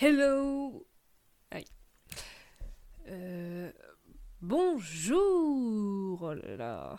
[0.00, 0.86] Hello
[1.50, 1.64] Aïe.
[3.08, 3.72] Euh,
[4.40, 6.96] bonjour Oh là là.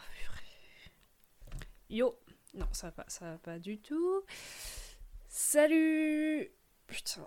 [1.90, 2.20] Yo
[2.56, 4.24] Non, ça va pas, ça va pas du tout.
[5.30, 6.52] Salut
[6.88, 7.26] Putain.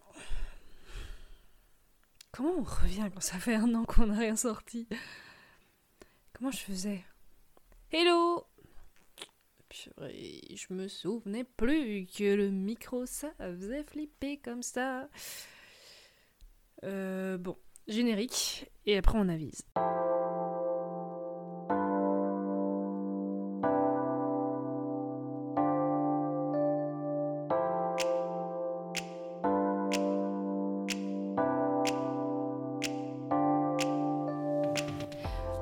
[2.33, 4.87] Comment on revient quand ça fait un an qu'on n'a rien sorti?
[6.35, 7.03] Comment je faisais?
[7.91, 8.47] Hello
[9.71, 15.09] Purée, je me souvenais plus que le micro ça faisait flipper comme ça.
[16.85, 19.63] Euh, bon, générique, et après on avise.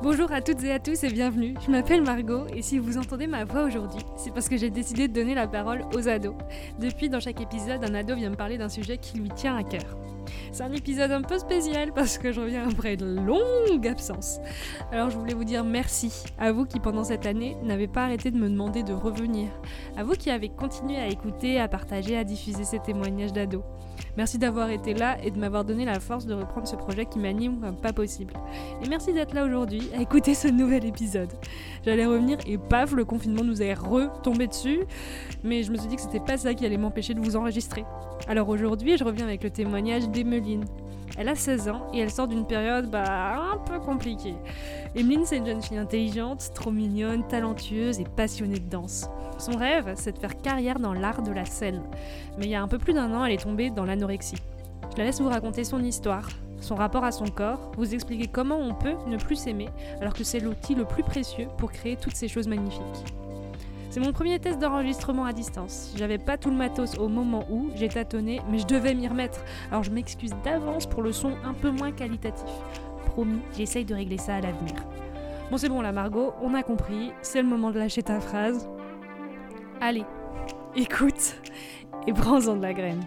[0.03, 1.55] Bonjour à toutes et à tous et bienvenue.
[1.65, 5.07] Je m'appelle Margot et si vous entendez ma voix aujourd'hui, c'est parce que j'ai décidé
[5.07, 6.35] de donner la parole aux ados.
[6.79, 9.63] Depuis, dans chaque épisode, un ado vient me parler d'un sujet qui lui tient à
[9.63, 9.99] cœur.
[10.53, 14.39] C'est un épisode un peu spécial parce que je reviens après de longues absences.
[14.93, 18.31] Alors je voulais vous dire merci à vous qui pendant cette année n'avez pas arrêté
[18.31, 19.49] de me demander de revenir.
[19.97, 23.63] À vous qui avez continué à écouter, à partager, à diffuser ces témoignages d'ados.
[24.17, 27.19] Merci d'avoir été là et de m'avoir donné la force de reprendre ce projet qui
[27.19, 28.35] m'anime comme pas possible.
[28.85, 31.31] Et merci d'être là aujourd'hui à écouter ce nouvel épisode.
[31.85, 34.81] J'allais revenir et paf, le confinement nous est retombé dessus,
[35.45, 37.85] mais je me suis dit que c'était pas ça qui allait m'empêcher de vous enregistrer.
[38.29, 40.65] Alors aujourd'hui, je reviens avec le témoignage d'Emeline.
[41.19, 44.35] Elle a 16 ans et elle sort d'une période bah, un peu compliquée.
[44.95, 49.09] Emeline, c'est une jeune fille intelligente, trop mignonne, talentueuse et passionnée de danse.
[49.39, 51.83] Son rêve, c'est de faire carrière dans l'art de la scène.
[52.39, 54.37] Mais il y a un peu plus d'un an, elle est tombée dans l'anorexie.
[54.93, 56.29] Je la laisse vous raconter son histoire,
[56.61, 59.69] son rapport à son corps, vous expliquer comment on peut ne plus s'aimer
[60.01, 63.05] alors que c'est l'outil le plus précieux pour créer toutes ces choses magnifiques.
[63.91, 65.93] C'est mon premier test d'enregistrement à distance.
[65.97, 69.41] J'avais pas tout le matos au moment où j'ai tâtonné, mais je devais m'y remettre.
[69.73, 72.49] Alors je m'excuse d'avance pour le son un peu moins qualitatif.
[73.07, 74.77] Promis, j'essaye de régler ça à l'avenir.
[75.51, 77.11] Bon, c'est bon là, Margot, on a compris.
[77.21, 78.69] C'est le moment de lâcher ta phrase.
[79.81, 80.05] Allez,
[80.77, 81.35] écoute
[82.07, 83.03] et prends-en de la graine.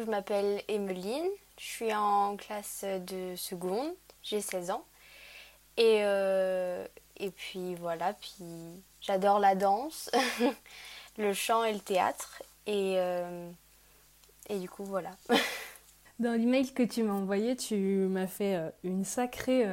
[0.00, 1.28] Je m'appelle Emeline,
[1.58, 3.92] je suis en classe de seconde,
[4.22, 4.84] j'ai 16 ans.
[5.76, 6.86] Et, euh,
[7.16, 8.44] et puis voilà, puis
[9.00, 10.10] j'adore la danse,
[11.18, 12.42] le chant et le théâtre.
[12.66, 13.50] Et, euh,
[14.48, 15.10] et du coup, voilà.
[16.20, 19.64] Dans l'email que tu m'as envoyé, tu m'as fait euh, une sacrée,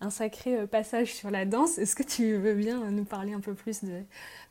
[0.00, 1.78] un sacré passage sur la danse.
[1.78, 4.02] Est-ce que tu veux bien nous parler un peu plus de,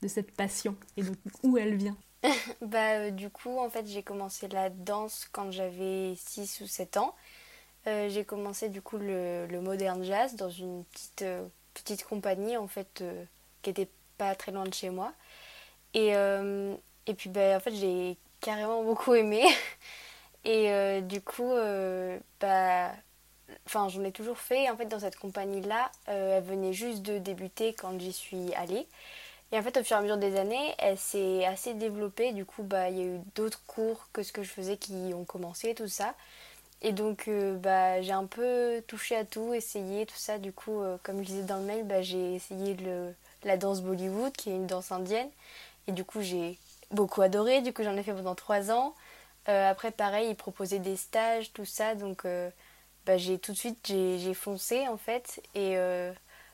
[0.02, 1.98] de cette passion et d'où elle vient?
[2.62, 6.98] Bah, euh, du coup, en fait, j'ai commencé la danse quand j'avais 6 ou 7
[6.98, 7.16] ans.
[7.88, 12.58] Euh, j'ai commencé du coup le, le modern jazz dans une petite, euh, petite compagnie
[12.58, 13.04] en fait
[13.64, 15.14] qui était pas très loin de chez moi.
[15.94, 16.09] Et,
[17.08, 19.44] et puis bah, en fait j'ai carrément beaucoup aimé.
[20.46, 21.53] Et du coup,
[22.42, 22.92] bah,
[23.66, 24.70] enfin j'en ai toujours fait.
[24.70, 28.88] En fait dans cette compagnie-là, euh, elle venait juste de débuter quand j'y suis allée.
[29.51, 32.31] Et en fait, au fur et à mesure des années, elle s'est assez développée.
[32.31, 35.12] Du coup, bah, il y a eu d'autres cours que ce que je faisais qui
[35.13, 36.16] ont commencé, tout ça.
[36.81, 40.38] Et donc, euh, bah, j'ai un peu touché à tout, essayé tout ça.
[40.38, 43.13] Du coup, euh, comme je disais dans le mail, bah, j'ai essayé le,
[43.44, 45.29] la danse Bollywood, qui est une danse indienne.
[45.88, 46.57] Et du coup, j'ai
[46.91, 47.61] beaucoup adoré.
[47.61, 48.95] Du coup, j'en ai fait pendant trois ans.
[49.50, 51.95] Euh, après, pareil, ils proposaient des stages, tout ça.
[51.95, 52.25] Donc,
[53.06, 55.41] bah, j'ai tout de suite, j'ai foncé, en fait.
[55.56, 55.75] Et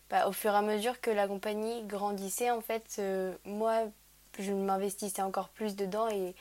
[0.09, 3.84] bah, au fur et à mesure que la compagnie grandissait, en fait, euh, moi,
[4.40, 6.35] je m'investissais encore plus dedans et,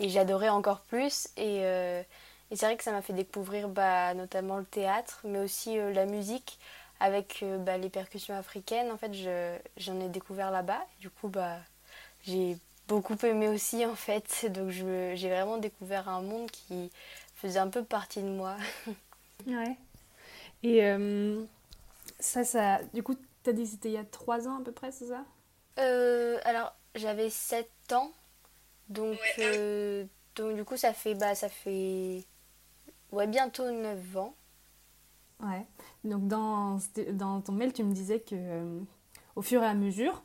[0.00, 1.28] j'adorais encore plus.
[1.36, 2.02] Et, euh,
[2.50, 5.92] et c'est vrai que ça m'a fait découvrir bah, notamment le théâtre, mais aussi euh,
[5.92, 6.58] la musique
[7.00, 8.90] avec bah, les percussions africaines.
[8.92, 10.80] En fait, je- j'en ai découvert là-bas.
[11.00, 11.30] Du coup,
[12.24, 14.46] j'ai beaucoup aimé aussi, en fait.
[14.52, 16.90] Donc, j'ai vraiment découvert un monde qui
[17.34, 18.56] faisait un peu partie de moi.
[19.46, 19.76] Ouais.
[20.62, 20.82] Et
[22.20, 24.72] ça, ça, du coup, t'as dit que c'était il y a trois ans à peu
[24.72, 25.24] près, c'est ça?
[25.78, 28.10] Euh, alors, j'avais 7 ans.
[28.88, 30.04] Donc, euh,
[30.34, 32.24] donc du coup, ça fait, bah, ça fait
[33.12, 34.34] ouais, bientôt 9 ans.
[35.40, 35.66] Ouais.
[36.04, 36.78] Donc dans,
[37.12, 38.80] dans ton mail, tu me disais que euh,
[39.36, 40.22] au fur et à mesure,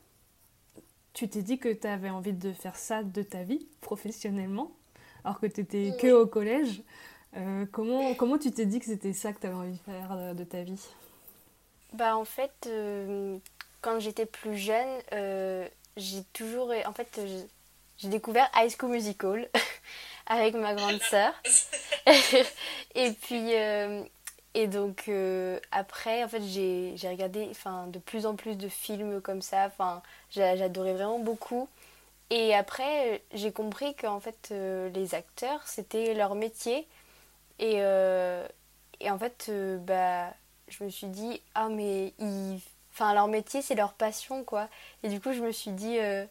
[1.13, 4.71] tu t'es dit que tu avais envie de faire ça de ta vie, professionnellement.
[5.23, 5.97] alors que tu étais Oui.
[5.97, 6.81] que au collège.
[7.35, 10.35] Euh, comment, comment tu t'es dit que c'était ça que tu avais envie de faire
[10.35, 10.81] de ta vie?
[11.93, 13.37] Bah en fait, euh,
[13.81, 15.67] quand j'étais plus jeune, euh,
[15.97, 16.71] j'ai toujours...
[16.85, 17.45] En fait, je-
[17.97, 19.47] j'ai découvert High School Musical
[20.27, 21.33] avec ma grande sœur.
[22.95, 23.55] et puis...
[23.55, 24.03] euh,
[24.55, 29.21] et donc euh, après, en fait, j'ai regardé enfin, de plus en plus de films
[29.21, 29.65] comme ça.
[29.67, 30.01] Enfin,
[30.31, 31.69] j'a- j'adorais vraiment beaucoup.
[32.31, 36.87] Et après, euh, j'ai compris qu'en fait, euh, les acteurs, c'était leur métier.
[37.59, 38.47] Et, euh,
[38.99, 40.33] et en fait, euh, bah,
[40.77, 42.59] je me suis dit, ah, mais ils...
[42.91, 44.67] enfin, leur métier, c'est leur passion, quoi.
[45.03, 46.25] Et du coup, je me suis dit, euh,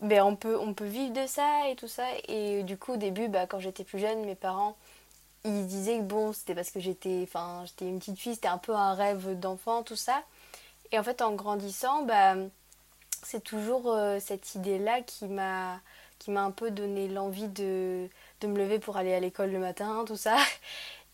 [0.00, 2.04] ben, on peut, on peut vivre de ça et tout ça.
[2.28, 4.76] Et du coup, au début, bah, quand j'étais plus jeune, mes parents,
[5.44, 8.58] ils disaient que bon, c'était parce que j'étais, enfin, j'étais une petite fille, c'était un
[8.58, 10.22] peu un rêve d'enfant, tout ça.
[10.92, 12.34] Et en fait, en grandissant, bah,
[13.22, 15.80] c'est toujours euh, cette idée-là qui m'a,
[16.18, 18.08] qui m'a un peu donné l'envie de,
[18.40, 20.36] de me lever pour aller à l'école le matin, tout ça.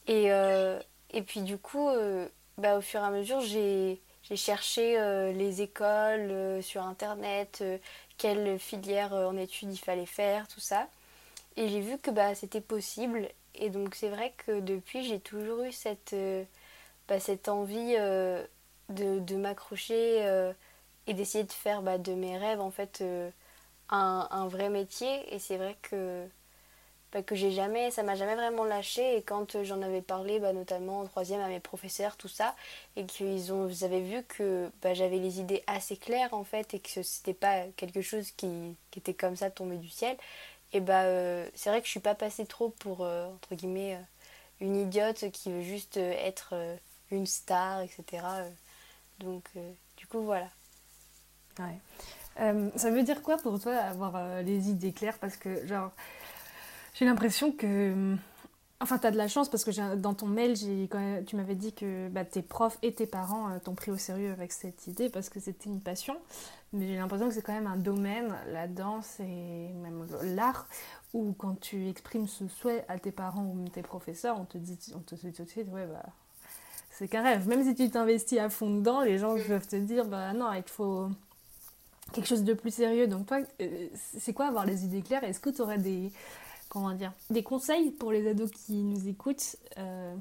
[0.06, 0.80] Et, euh,
[1.14, 2.28] et puis du coup, euh,
[2.58, 4.00] bah, au fur et à mesure, j'ai,
[4.34, 7.62] cherché euh, les écoles euh, sur Internet,
[8.18, 10.88] quelle filière en études il fallait faire, tout ça.
[11.56, 13.28] Et j'ai vu que bah, c'était possible.
[13.54, 16.16] Et donc c'est vrai que depuis, j'ai toujours eu cette,
[17.08, 18.48] bah, cette envie de,
[18.88, 20.52] de m'accrocher
[21.06, 23.04] et d'essayer de faire bah, de mes rêves en fait
[23.90, 25.32] un, un vrai métier.
[25.32, 26.26] Et c'est vrai que
[27.22, 29.16] que j'ai jamais, ça m'a jamais vraiment lâché.
[29.16, 32.54] Et quand euh, j'en avais parlé, bah, notamment en troisième à mes professeurs, tout ça,
[32.96, 36.74] et qu'ils ont, vous avez vu que bah, j'avais les idées assez claires en fait,
[36.74, 40.16] et que c'était pas quelque chose qui, était comme ça tombé du ciel.
[40.72, 43.98] Et bah euh, c'est vrai que je suis pas passée trop pour euh, entre guillemets
[44.60, 46.54] une idiote qui veut juste être
[47.10, 48.24] une star, etc.
[49.18, 49.44] Donc
[49.96, 50.48] du coup voilà.
[51.58, 52.70] Ouais.
[52.76, 55.18] Ça veut dire quoi pour toi avoir les idées claires?
[55.18, 55.90] Parce que, genre,
[56.94, 57.92] j'ai l'impression que.
[57.92, 58.18] hum,
[58.80, 60.54] Enfin, t'as de la chance parce que dans ton mail,
[60.90, 63.90] quand même- tu m'avais dit que bah, tes profs et tes parents euh, t'ont pris
[63.90, 66.16] au sérieux avec cette idée parce que c'était une passion.
[66.72, 70.66] Mais j'ai l'impression que c'est quand même un domaine, la danse et même l'art,
[71.14, 74.76] où quand tu exprimes ce souhait à tes parents ou tes professeurs, on te dit,
[74.94, 76.02] on te dit tout de suite, ouais, bah,
[76.90, 77.48] c'est qu'un rêve.
[77.48, 80.62] Même si tu t'investis à fond dedans, les gens peuvent te dire, bah non, il
[80.66, 81.08] faut
[82.12, 83.06] quelque chose de plus sérieux.
[83.06, 83.88] Donc toi, euh,
[84.18, 85.24] c'est quoi avoir les idées claires?
[85.24, 86.12] Est-ce que tu aurais des,
[86.74, 90.14] comment dire, des conseils pour les ados qui nous écoutent euh,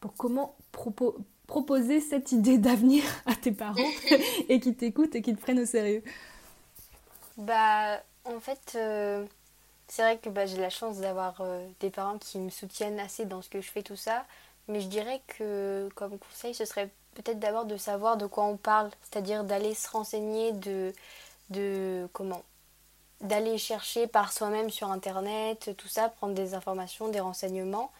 [0.00, 1.16] pour comment propo-
[1.46, 3.94] proposer cette idée d'avenir à tes parents
[4.48, 6.02] et qui t'écoutent et qui te prennent au sérieux?
[7.36, 9.26] Bah, en fait, euh,
[9.88, 13.26] c'est vrai que bah, j'ai la chance d'avoir euh, des parents qui me soutiennent assez
[13.26, 14.26] dans ce que je fais, tout ça.
[14.68, 18.56] Mais je dirais que, comme conseil, ce serait peut-être d'abord de savoir de quoi on
[18.56, 20.92] parle, c'est-à-dire d'aller se renseigner, de,
[21.50, 22.42] de comment
[23.20, 27.90] d'aller chercher par soi-même sur internet, tout ça, prendre des informations, des renseignements.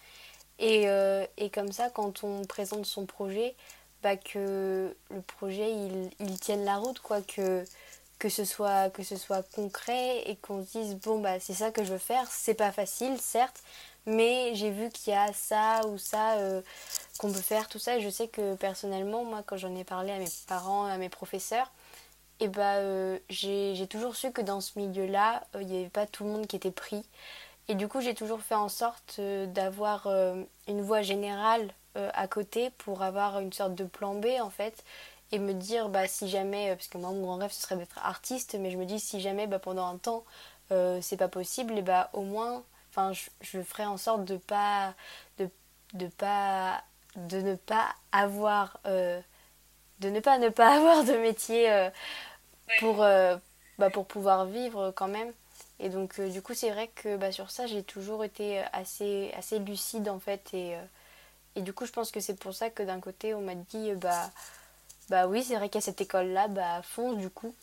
[0.59, 3.55] Et, euh, et comme ça, quand on présente son projet,
[4.03, 7.65] bah, que le projet il, il tienne la route, quoi, que,
[8.19, 11.71] que, ce soit, que ce soit concret et qu'on se dise bon, bah, c'est ça
[11.71, 12.27] que je veux faire.
[12.31, 13.63] C'est pas facile, certes,
[14.07, 16.63] mais j'ai vu qu'il y a ça ou ça euh,
[17.19, 17.97] qu'on peut faire, tout ça.
[17.97, 21.09] Et je sais que personnellement, moi, quand j'en ai parlé à mes parents, à mes
[21.09, 21.71] professeurs,
[22.41, 26.07] et bah, euh, j'ai toujours su que dans ce milieu-là, euh, il n'y avait pas
[26.07, 27.05] tout le monde qui était pris.
[27.69, 30.09] Et du coup, j'ai toujours fait en sorte euh, d'avoir
[30.69, 31.73] une voie générale
[32.15, 34.85] à côté pour avoir une sorte de plan B en fait.
[35.33, 37.99] Et me dire, bah, si jamais, parce que moi, mon grand rêve, ce serait d'être
[38.03, 40.25] artiste, mais je me dis, si jamais, bah, pendant un temps,
[41.01, 44.95] c'est pas possible, et bah, au moins, enfin, je, je ferai en sorte de pas,
[45.39, 45.51] de,
[45.95, 46.83] de pas,
[47.17, 51.91] de ne pas avoir, de ne pas ne pas avoir de métier
[52.77, 53.37] pour, euh,
[53.79, 55.33] bah, pour pouvoir vivre quand même.
[55.81, 59.33] Et donc, euh, du coup, c'est vrai que bah, sur ça, j'ai toujours été assez,
[59.37, 60.51] assez lucide en fait.
[60.55, 60.83] Et, euh,
[61.57, 63.91] et du coup, je pense que c'est pour ça que d'un côté, on m'a dit,
[63.93, 64.31] euh, bah,
[65.11, 67.55] bah oui, c'est vrai qu'il y a cette école-là, bah fonce du coup.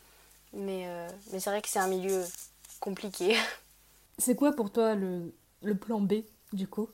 [0.53, 2.25] Mais, euh, mais c'est vrai que c'est un milieu
[2.81, 3.37] compliqué.
[4.17, 6.89] C'est quoi pour toi le, le plan B du coup?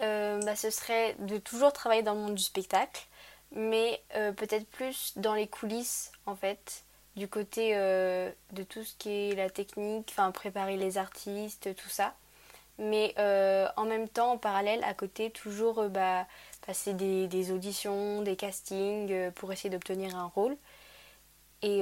[0.00, 3.06] Euh, bah, ce serait de toujours travailler dans le monde du spectacle,
[3.52, 6.83] mais euh, peut-être plus dans les coulisses en fait,
[7.16, 11.88] du côté euh, de tout ce qui est la technique, enfin préparer les artistes, tout
[11.88, 12.14] ça.
[12.78, 16.26] Mais euh, en même temps, en parallèle, à côté, toujours euh, bah,
[16.66, 20.56] passer des, auditions, des castings pour essayer d'obtenir un rôle.
[21.62, 21.80] Et,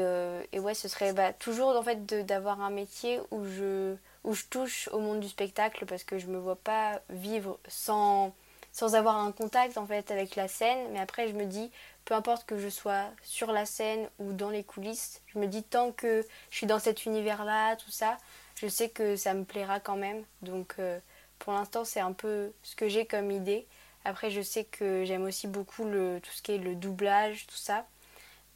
[0.52, 4.44] et ouais, ce serait bah, toujours en fait d'avoir un métier où je, où je
[4.44, 8.32] touche au monde du spectacle parce que je me vois pas vivre sans,
[8.72, 10.78] sans avoir un contact en fait avec la scène.
[10.92, 11.70] Mais après, je me dis,
[12.04, 15.62] peu importe que je sois sur la scène ou dans les coulisses, je me dis
[15.62, 18.18] tant que je suis dans cet univers-là, tout ça,
[18.56, 20.24] je sais que ça me plaira quand même.
[20.42, 20.98] Donc euh,
[21.38, 23.66] pour l'instant, c'est un peu ce que j'ai comme idée.
[24.04, 27.86] Après, je sais que j'aime aussi beaucoup tout ce qui est le doublage, tout ça.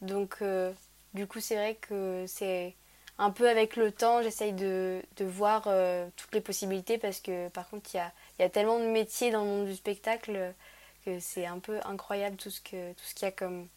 [0.01, 0.71] Donc euh,
[1.13, 2.75] du coup, c'est vrai que c'est
[3.17, 7.67] un peu avec le temps, j'essaye de, voir euh, toutes les possibilités parce que par
[7.69, 8.01] contre, il
[8.39, 10.53] y a tellement de métiers dans le monde du spectacle
[11.07, 13.67] que c'est un peu incroyable tout ce que tout ce qu'il y a comme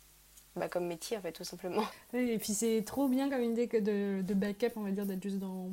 [0.56, 1.84] bah, comme métier en fait tout simplement.
[2.12, 5.06] Oui, et puis c'est trop bien comme idée que de, de backup, on va dire,
[5.06, 5.68] d'être juste dans,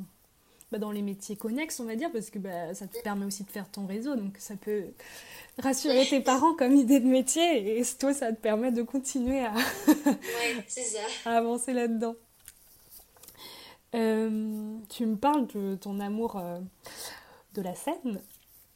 [0.70, 3.42] bah, dans les métiers connexes, on va dire, parce que bah, ça te permet aussi
[3.42, 4.84] de faire ton réseau, donc ça peut
[5.58, 9.52] rassurer tes parents comme idée de métier, et toi, ça te permet de continuer à,
[9.52, 11.00] Ouais, c'est ça.
[11.24, 12.14] à avancer là-dedans.
[13.96, 16.60] Euh, tu me parles de ton amour euh,
[17.54, 18.20] de la scène,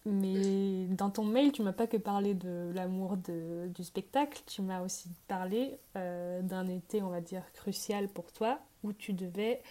[0.05, 4.81] mais dans ton mail, tu m'as pas que parlé de l'amour du spectacle, tu m'as
[4.83, 9.63] aussi parlé euh, d'un été, on va dire, crucial pour toi, où tu devais,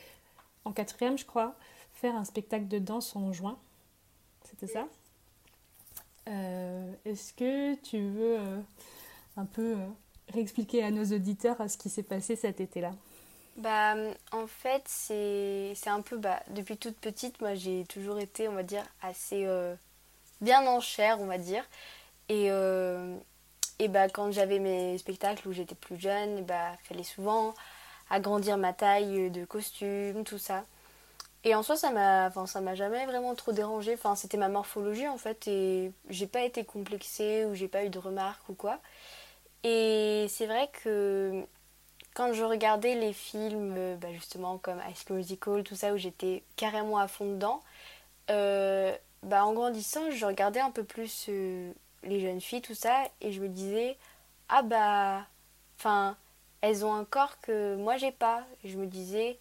[0.63, 1.55] en quatrième, je crois,
[1.93, 3.57] faire un spectacle de danse en juin.
[4.45, 4.87] C'était ça?
[6.29, 8.61] Euh, Est-ce que tu veux euh,
[9.35, 9.75] un peu
[10.29, 12.91] réexpliquer à nos auditeurs ce qui s'est passé cet été-là?
[13.57, 13.95] Bah,
[14.31, 16.17] en fait, c'est un peu.
[16.17, 19.45] Bah, depuis toute petite, moi, j'ai toujours été, on va dire, assez
[20.41, 21.63] bien en chair, on va dire.
[22.29, 23.15] Et, euh,
[23.79, 27.53] et bah, quand j'avais mes spectacles où j'étais plus jeune, il bah, fallait souvent
[28.09, 30.65] agrandir ma taille de costume, tout ça.
[31.43, 33.93] Et en soi, ça m'a enfin, ça m'a jamais vraiment trop dérangé.
[33.95, 37.89] Enfin, c'était ma morphologie, en fait, et j'ai pas été complexée ou j'ai pas eu
[37.89, 38.79] de remarques ou quoi.
[39.63, 41.45] Et c'est vrai que
[42.13, 46.43] quand je regardais les films, euh, bah, justement comme High Musical, tout ça, où j'étais
[46.55, 47.61] carrément à fond dedans,
[48.29, 51.71] euh, bah, en grandissant, je regardais un peu plus euh,
[52.03, 53.97] les jeunes filles, tout ça, et je me disais,
[54.49, 55.25] ah bah,
[55.77, 56.17] enfin,
[56.61, 58.43] elles ont un corps que moi j'ai pas.
[58.63, 59.37] Je me disais,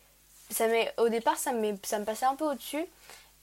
[0.50, 0.66] ça
[0.98, 2.86] au départ, ça, ça me passait un peu au-dessus,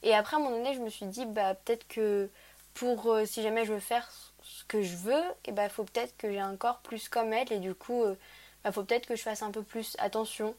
[0.04, 2.30] et après, à un moment donné, je me suis dit, bah, peut-être que
[2.74, 4.10] pour, euh, si jamais je veux faire
[4.44, 7.52] ce que je veux, et bah, faut peut-être que j'ai un corps plus comme elle,
[7.52, 8.16] et du coup, euh,
[8.64, 10.56] bah, faut peut-être que je fasse un peu plus attention.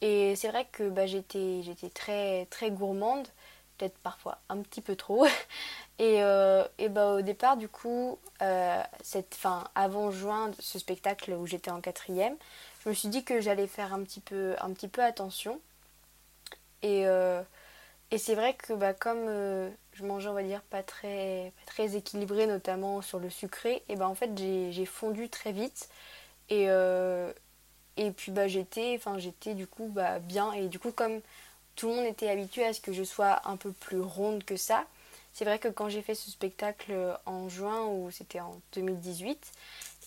[0.00, 3.28] Et c'est vrai que bah, j'étais, j'étais très, très gourmande,
[3.88, 5.26] parfois un petit peu trop.
[5.98, 11.32] Et, euh, et bah, au départ, du coup, euh, cette, fin, avant juin, ce spectacle
[11.32, 12.34] où j'étais en quatrième,
[12.82, 15.60] je me suis dit que j'allais faire un petit peu, un petit peu attention.
[16.82, 17.42] Et, euh,
[18.16, 19.26] c'est vrai que bah, comme
[19.92, 24.08] je mangeais, on va dire, pas très, très équilibré, notamment sur le sucré, et bah,
[24.08, 25.88] en fait, j'ai, fondu très vite.
[26.50, 26.68] Et,
[27.96, 30.52] et puis bah, j'étais, enfin, j'étais du coup bah, bien.
[30.52, 31.20] Et du coup, comme
[31.76, 34.56] tout le monde était habitué à ce que je sois un peu plus ronde que
[34.56, 34.84] ça,
[35.32, 36.92] c'est vrai que quand j'ai fait ce spectacle
[37.24, 39.52] en juin, ou c'était en 2018,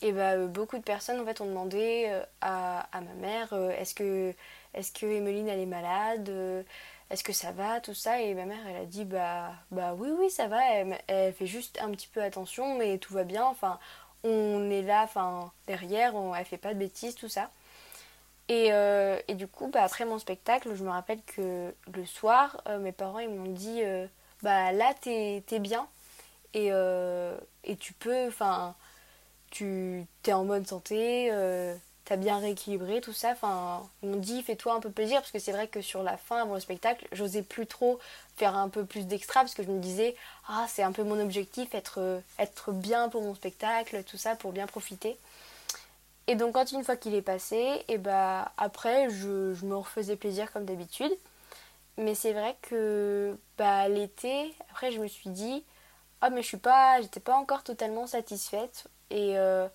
[0.02, 3.72] et bah, euh, beaucoup de personnes en fait, ont demandé euh, à, ma mère euh,
[3.72, 4.34] est-ce que,
[4.74, 6.64] est que Emeline elle est malade Euh,
[7.10, 8.22] Est-ce que ça va Tout ça.
[8.22, 10.62] Et ma mère elle a dit bah, bah oui, oui, ça va.
[10.74, 13.46] Elle, elle fait juste un petit peu attention, mais tout va bien.
[13.46, 13.80] Enfin,
[14.24, 17.50] on est là enfin, derrière, on, elle fait pas de bêtises, tout ça.
[18.48, 22.62] Et, euh, et du coup, bah, après mon spectacle, je me rappelle que le soir,
[22.68, 24.06] euh, mes parents ils m'ont dit euh,
[24.44, 25.88] bah là t'es bien
[26.54, 26.68] et,
[27.66, 28.76] et tu peux, enfin,
[29.52, 31.32] tu t'es en bonne santé,
[32.06, 33.32] t'as bien rééquilibré tout ça.
[33.32, 36.18] Enfin, ils m'ont dit fais-toi un peu plaisir parce que c'est vrai que sur la
[36.18, 38.00] fin avant le spectacle, j'osais plus trop
[38.38, 40.16] faire un peu plus d'extra parce que je me disais
[40.48, 44.52] ah c'est un peu mon objectif être être bien pour mon spectacle, tout ça pour
[44.54, 45.18] bien profiter.
[46.28, 50.16] Et donc quand une fois qu'il est passé, et bah après je, je me refaisais
[50.16, 51.12] plaisir comme d'habitude.
[51.98, 55.64] Mais c'est vrai que bah l'été, après je me suis dit
[56.22, 59.68] ah mais je suis pas j'étais pas encore totalement satisfaite et euh,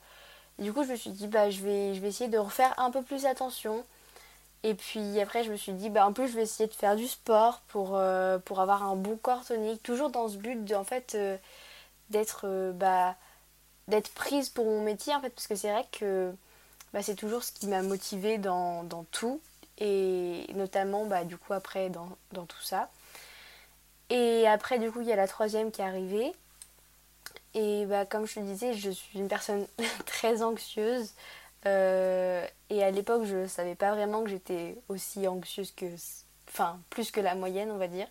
[0.58, 2.90] du coup je me suis dit bah je vais je vais essayer de refaire un
[2.90, 3.84] peu plus attention.
[4.62, 6.96] Et puis après je me suis dit bah en plus je vais essayer de faire
[6.96, 10.74] du sport pour euh, pour avoir un bon corps tonique toujours dans ce but de
[10.74, 11.36] en fait euh,
[12.10, 13.16] d'être bah
[13.88, 16.32] d'être prise pour mon métier en fait parce que c'est vrai que
[16.92, 19.40] bah, c'est toujours ce qui m'a motivée dans, dans tout
[19.78, 22.90] et notamment bah, du coup après dans, dans tout ça.
[24.10, 26.32] Et après du coup il y a la troisième qui est arrivée.
[27.54, 29.66] Et bah, comme je te disais je suis une personne
[30.06, 31.12] très anxieuse.
[31.66, 35.86] Euh, et à l'époque je savais pas vraiment que j'étais aussi anxieuse que
[36.48, 38.06] enfin plus que la moyenne on va dire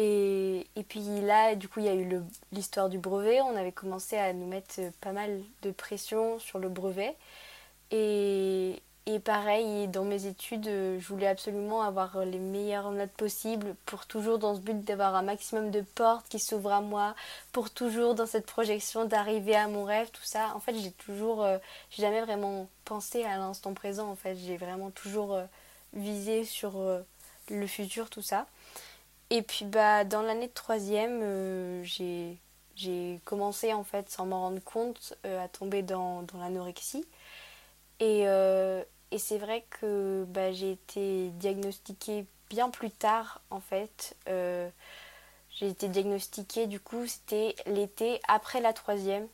[0.00, 2.08] et, puis là, du coup, il y a eu
[2.52, 3.40] l'histoire du brevet.
[3.40, 7.16] On avait commencé à nous mettre euh, pas mal de pression sur le brevet.
[7.90, 8.80] Et,
[9.24, 14.38] pareil, dans mes études, euh, je voulais absolument avoir les meilleures notes possibles pour toujours
[14.38, 17.16] dans ce but d'avoir un maximum de portes qui s'ouvrent à moi,
[17.50, 20.52] pour toujours dans cette projection d'arriver à mon rêve, tout ça.
[20.54, 21.58] En fait, j'ai toujours, euh,
[21.90, 24.08] jamais vraiment pensé à l'instant présent.
[24.08, 25.40] En fait, j'ai vraiment toujours
[25.92, 26.78] visé sur
[27.50, 28.46] le futur, tout ça.
[29.30, 34.62] Et puis bah dans l'année de troisième, euh, j'ai commencé en fait sans m'en rendre
[34.64, 37.04] compte euh, à tomber dans, dans l'anorexie.
[38.00, 44.16] Et, euh, et c'est vrai que bah, j'ai été diagnostiquée bien plus tard en fait.
[44.26, 49.26] J'ai été diagnostiquée du coup c'était l'été après la troisième.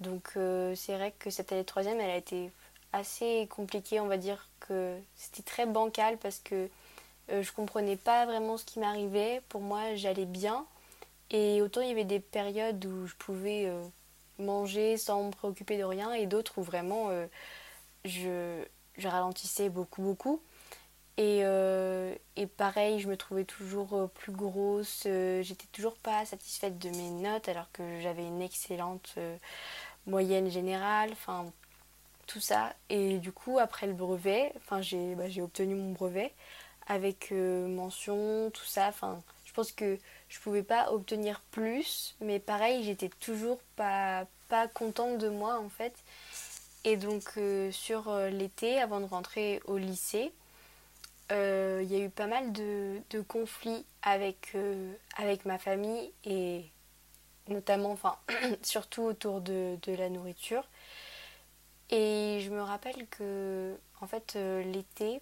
[0.00, 2.50] Donc c'est vrai que cette année de troisième elle a été
[2.92, 6.68] assez compliquée on va dire que c'était très bancal parce que
[7.30, 9.42] je comprenais pas vraiment ce qui m'arrivait.
[9.48, 10.66] Pour moi j'allais bien
[11.30, 13.82] et autant il y avait des périodes où je pouvais euh,
[14.38, 17.26] manger sans me préoccuper de rien et d'autres où vraiment euh,
[18.04, 18.64] je,
[18.96, 20.40] je, ralentissais beaucoup beaucoup.
[21.18, 26.90] Et, euh, et, pareil, je me trouvais toujours plus grosse, j'étais toujours pas satisfaite de
[26.90, 29.16] mes notes alors que j'avais une excellente
[30.06, 31.46] moyenne générale, enfin
[32.28, 32.72] tout ça.
[32.88, 36.32] Et du coup, après le brevet, j'ai bah, obtenu mon brevet
[36.88, 42.84] avec mention, tout ça, enfin je pense que je pouvais pas obtenir plus, mais pareil,
[42.84, 45.94] j'étais toujours pas, pas contente de moi en fait.
[46.84, 50.32] Et donc euh, sur euh, l'été, avant de rentrer au lycée,
[51.32, 54.56] euh, il y a eu pas mal de, conflits avec,
[55.16, 56.64] avec ma famille et
[57.48, 58.16] notamment, enfin
[58.62, 60.68] surtout autour de, de, la nourriture.
[61.90, 65.20] Et je me rappelle que en fait l'été,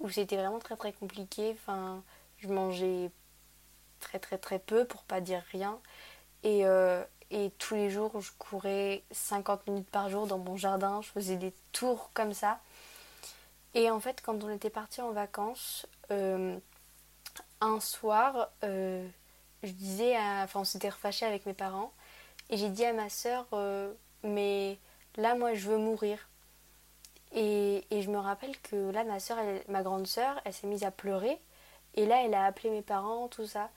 [0.00, 2.02] où c'était vraiment très très compliqué, enfin
[2.38, 3.10] je mangeais
[4.00, 5.78] très très très peu pour pas dire rien.
[6.42, 7.02] Et, euh,
[7.58, 11.52] tous les jours, je courais 50 minutes par jour dans mon jardin, je faisais des
[11.72, 12.60] tours comme ça.
[13.74, 16.56] Et en fait, quand on était parti en vacances, euh,
[17.60, 19.04] un soir, euh,
[19.64, 21.92] je disais, enfin, on s'était refâché avec mes parents,
[22.50, 23.46] et j'ai dit à ma soeur,
[24.22, 24.78] mais
[25.16, 26.18] là, moi, je veux mourir.
[27.34, 29.38] Et, je me rappelle que là, ma soeur,
[29.68, 31.38] ma grande soeur, elle s'est mise à pleurer.
[31.94, 33.70] Et là, elle a appelé mes parents, tout ça.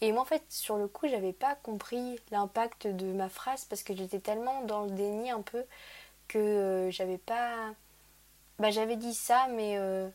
[0.00, 3.82] Et moi, en fait, sur le coup, j'avais pas compris l'impact de ma phrase parce
[3.82, 5.64] que j'étais tellement dans le déni un peu
[6.28, 7.74] que euh, j'avais pas.
[8.58, 10.08] Bah, j'avais dit ça, mais euh,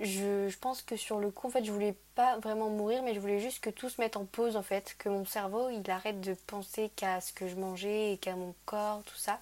[0.00, 3.14] je, je, pense que sur le coup, en fait, je voulais pas vraiment mourir, mais
[3.14, 5.88] je voulais juste que tout se mette en pause, en fait, que mon cerveau, il
[5.90, 9.40] arrête de penser qu'à ce que je mangeais et qu'à mon corps, tout ça.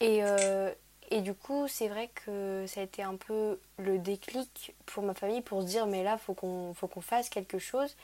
[0.00, 0.72] Et, euh,
[1.10, 5.14] et du coup, c'est vrai que ça a été un peu le déclic pour ma
[5.14, 7.96] famille pour se dire mais là, faut qu'on faut qu'on fasse quelque chose.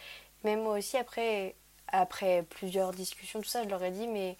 [0.44, 1.54] Même moi aussi après
[1.88, 4.36] après plusieurs discussions tout ça, je leur ai dit mais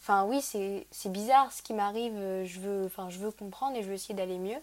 [0.00, 3.88] enfin oui, c'est bizarre ce qui m'arrive, je veux enfin je veux comprendre et je
[3.88, 4.60] veux essayer d'aller mieux.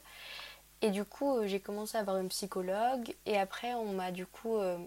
[0.81, 4.57] Et du coup, j'ai commencé à avoir une psychologue et après on m'a du coup
[4.57, 4.77] euh,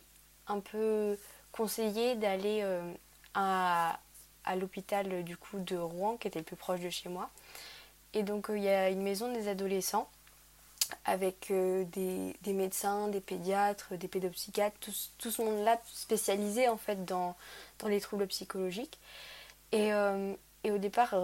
[0.46, 1.18] un peu
[1.52, 2.82] conseillé d'aller euh,
[3.34, 3.98] à,
[4.44, 7.30] à l'hôpital du coup de Rouen qui était le plus proche de chez moi
[8.14, 10.08] et donc euh, il y a une maison des adolescents
[11.04, 16.76] avec euh, des, des, médecins, des pédiatres, des pédopsychiatres, tout, tout ce monde-là spécialisé en
[16.76, 17.34] fait dans,
[17.78, 18.98] dans les troubles psychologiques.
[19.72, 21.14] Et, euh, et au départ,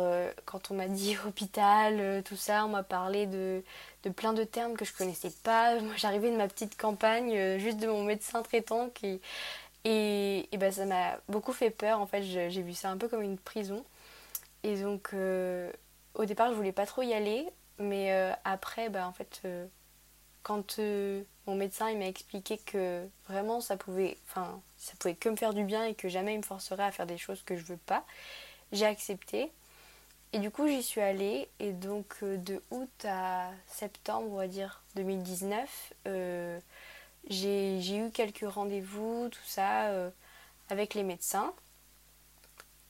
[0.46, 3.62] quand on m'a dit hôpital, tout ça, on m'a parlé de,
[4.05, 5.79] de, plein de termes que je connaissais pas.
[5.81, 8.90] Moi j'arrivais de ma petite campagne, juste de mon médecin traitant.
[9.85, 13.09] Et, et ben, ça m'a beaucoup fait peur, en fait j'ai vu ça un peu
[13.09, 13.85] comme une prison.
[14.64, 15.12] Et donc
[16.18, 19.66] au départ, je voulais pas trop y aller, mais euh, après, bah, en fait, euh,
[20.42, 25.37] quand euh, mon médecin m'a expliqué que vraiment ça pouvait, enfin, ça pouvait que me
[25.37, 27.64] faire du bien et que jamais il me forcerait à faire des choses que je
[27.64, 28.04] veux pas,
[28.72, 29.50] j'ai accepté.
[30.33, 31.48] Et du coup, j'y suis allée.
[31.61, 35.94] Et donc, de août à septembre, on va dire 2019,
[37.31, 39.90] j'ai eu quelques rendez-vous, tout ça,
[40.68, 41.54] avec les médecins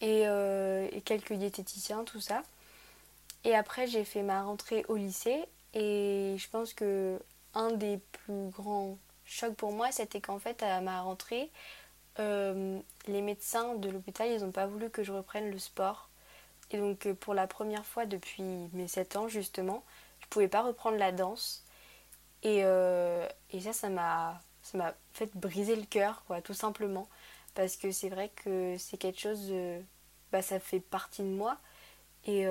[0.01, 2.43] et, et quelques diététiciens, tout ça.
[3.45, 5.45] Et après, j'ai fait ma rentrée au lycée.
[5.75, 7.21] Et je pense que
[7.55, 11.51] un des plus grands chocs pour moi, c'était qu'en fait, à ma rentrée,
[12.21, 16.09] euh, les médecins de l'hôpital, ils n'ont pas voulu que je reprenne le sport.
[16.71, 19.85] Et donc, euh, pour la première fois depuis mes 7 ans, justement,
[20.21, 21.65] je pouvais pas reprendre la danse.
[22.43, 24.41] Et, euh, et ça, ça m'a
[25.13, 27.09] fait briser le cœur, quoi, tout simplement.
[27.55, 29.53] Parce que c'est vrai que c'est quelque chose,
[30.33, 31.59] bah, ça fait partie de moi.
[32.27, 32.47] Et,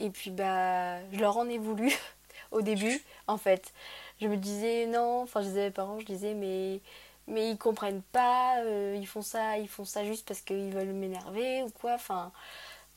[0.00, 1.92] et puis bah je leur en ai voulu
[2.52, 3.72] au début en fait.
[4.20, 6.80] Je me disais non, enfin je disais à mes parents, je disais mais
[7.28, 10.92] mais ils comprennent pas, euh, ils font ça, ils font ça juste parce qu'ils veulent
[10.92, 12.32] m'énerver ou quoi, enfin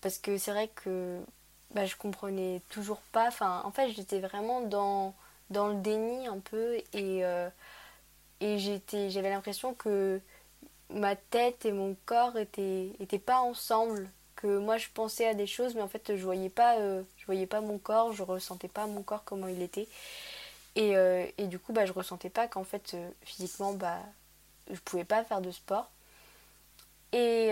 [0.01, 1.19] parce que c'est vrai que
[1.71, 5.15] bah, je comprenais toujours pas, enfin en fait j'étais vraiment dans,
[5.49, 7.49] dans le déni un peu et, euh,
[8.41, 10.21] et j'étais j'avais l'impression que
[10.89, 14.09] ma tête et mon corps étaient, étaient pas ensemble
[14.47, 17.47] moi je pensais à des choses mais en fait je voyais pas euh, je voyais
[17.47, 19.88] pas mon corps je ressentais pas mon corps comment il était
[20.75, 23.99] Et, euh, et du coup, bah, je ressentais pas qu'en fait, euh, physiquement, bah,
[24.71, 25.89] je pouvais pas faire de sport.
[27.12, 27.49] Et,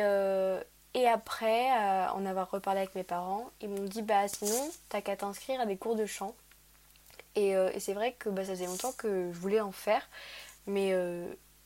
[0.94, 1.70] et après,
[2.16, 3.52] on avait reparlé avec mes parents.
[3.62, 6.36] Ils m'ont dit, bah sinon, t'as qu'à t'inscrire à des cours de chant.
[7.36, 10.08] Et, et c'est vrai que bah, ça faisait longtemps que je voulais en faire.
[10.68, 10.94] Mais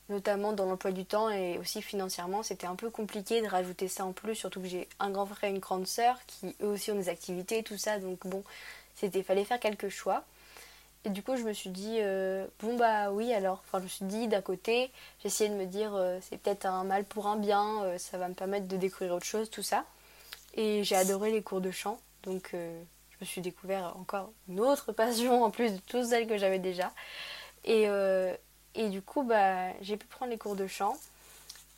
[0.09, 4.05] notamment dans l'emploi du temps et aussi financièrement, c'était un peu compliqué de rajouter ça
[4.05, 6.91] en plus, surtout que j'ai un grand frère et une grande sœur qui eux aussi
[6.91, 8.43] ont des activités, tout ça, donc bon,
[8.95, 10.23] c'était fallait faire quelques choix.
[11.05, 13.89] Et du coup, je me suis dit, euh, bon bah oui alors, enfin je me
[13.89, 14.91] suis dit d'un côté,
[15.23, 18.27] essayé de me dire, euh, c'est peut-être un mal pour un bien, euh, ça va
[18.27, 19.85] me permettre de découvrir autre chose, tout ça.
[20.55, 24.93] Et j'ai adoré les cours de chant, donc je me suis découvert encore une autre
[24.93, 26.91] passion en plus de toutes celles que j'avais déjà.
[27.65, 27.87] Et,
[28.75, 30.95] et du coup, bah, j'ai pu prendre les cours de chant.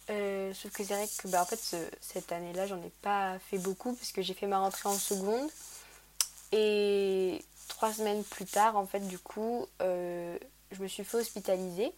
[0.10, 3.58] Euh, sauf que c'est vrai que bah, en fait, cette année-là, j'en ai pas fait
[3.58, 5.50] beaucoup puisque j'ai fait ma rentrée en seconde.
[6.54, 10.38] Et trois semaines plus tard, en fait, du coup, euh,
[10.72, 11.92] je me suis fait hospitaliser.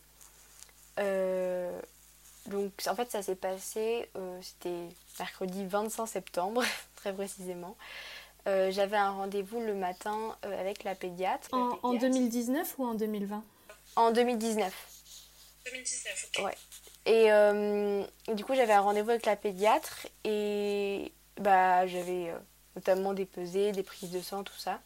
[0.99, 1.79] Euh,
[2.47, 4.09] donc, en fait, ça s'est passé,
[4.41, 6.63] c'était mercredi 25 septembre,
[6.95, 7.75] très précisément.
[8.45, 11.49] J'avais un rendez-vous le matin avec la pédiatre.
[11.53, 13.43] En, en 2019 ou en 2020
[13.95, 14.88] En 2019.
[15.69, 16.45] 2019, ok.
[16.45, 16.55] Ouais.
[17.05, 18.03] Et, euh,
[18.33, 22.37] du coup, j'avais un rendez-vous avec la pédiatre et bah, j'avais euh,
[22.75, 24.79] notamment des pesées, des prises de sang, tout ça.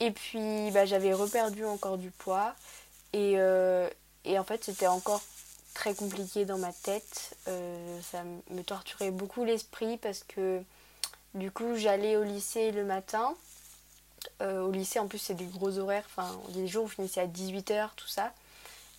[0.00, 2.54] Et puis, bah, j'avais reperdu encore du poids.
[3.12, 3.88] Et, euh,
[4.24, 5.22] et en fait, c'était encore
[5.74, 7.36] très compliqué dans ma tête.
[7.46, 10.60] ça me torturait beaucoup l'esprit parce que
[11.34, 13.34] du coup, j'allais au lycée le matin.
[14.40, 16.04] au lycée, en plus, c'est des gros horaires.
[16.06, 18.32] Enfin, des jours où je finissais à 18h, tout ça.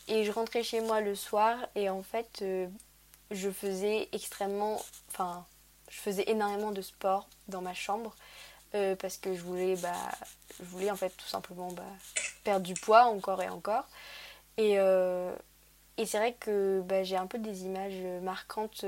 [0.09, 2.67] Et je rentrais chez moi le soir et en fait, euh,
[3.29, 4.81] je faisais extrêmement.
[5.11, 5.45] Enfin,
[5.87, 8.15] je faisais énormément de sport dans ma chambre
[8.73, 9.93] euh, parce que je voulais, bah,
[10.59, 11.83] je voulais en fait tout simplement bah,
[12.43, 13.85] perdre du poids encore et encore.
[14.57, 15.31] Et, euh,
[15.97, 18.85] et c'est vrai que bah, j'ai un peu des images marquantes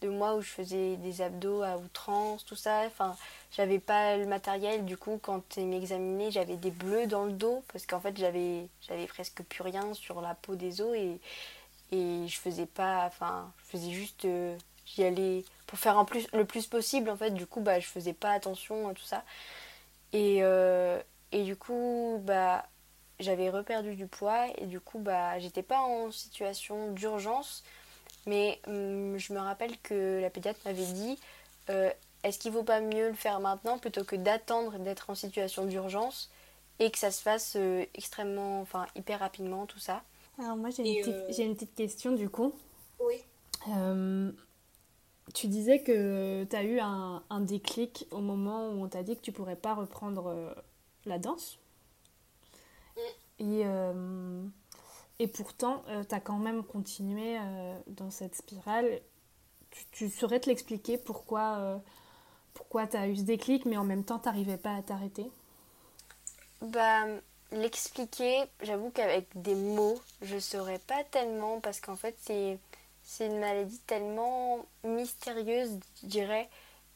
[0.00, 2.82] de moi où je faisais des abdos à outrance, tout ça.
[2.86, 3.16] Enfin,
[3.52, 7.64] j'avais pas le matériel, du coup, quand ils m'examinaient, j'avais des bleus dans le dos
[7.72, 11.20] parce qu'en fait, j'avais, j'avais presque plus rien sur la peau des os et,
[11.92, 14.56] et je faisais pas, enfin, je faisais juste, euh,
[14.86, 17.30] j'y allais pour faire en plus, le plus possible en fait.
[17.30, 19.24] Du coup, bah, je faisais pas attention à tout ça.
[20.12, 21.00] Et, euh,
[21.32, 22.66] et du coup, bah,
[23.20, 27.64] j'avais reperdu du poids et du coup, bah, j'étais pas en situation d'urgence
[28.28, 31.18] mais hum, je me rappelle que la pédiatre m'avait dit
[31.70, 31.90] euh,
[32.22, 36.30] est-ce qu'il vaut pas mieux le faire maintenant plutôt que d'attendre d'être en situation d'urgence
[36.78, 40.02] et que ça se fasse euh, extrêmement, enfin hyper rapidement, tout ça?
[40.38, 42.52] Alors moi j'ai une, euh, une, petite question du coup.
[43.00, 43.16] Oui.
[45.34, 49.16] tu disais que tu as eu un, un, déclic au moment où on t'a dit
[49.16, 50.54] que tu pourrais pas reprendre
[51.06, 51.58] la danse?
[52.96, 53.00] Mm.
[53.40, 53.64] Et
[55.18, 59.00] et pourtant, euh, tu as quand même continué euh, dans cette spirale.
[59.92, 61.78] Tu, saurais te l'expliquer pourquoi, euh,
[62.54, 65.30] pourquoi tu as eu ce déclic, mais en même temps, tu n'arrivais pas à t'arrêter?
[66.62, 67.04] Bah,
[67.52, 72.58] l'expliquer, j'avoue qu'avec des mots, je ne saurais pas tellement, parce qu'en fait, c'est,
[73.20, 76.48] une maladie tellement mystérieuse, je dirais,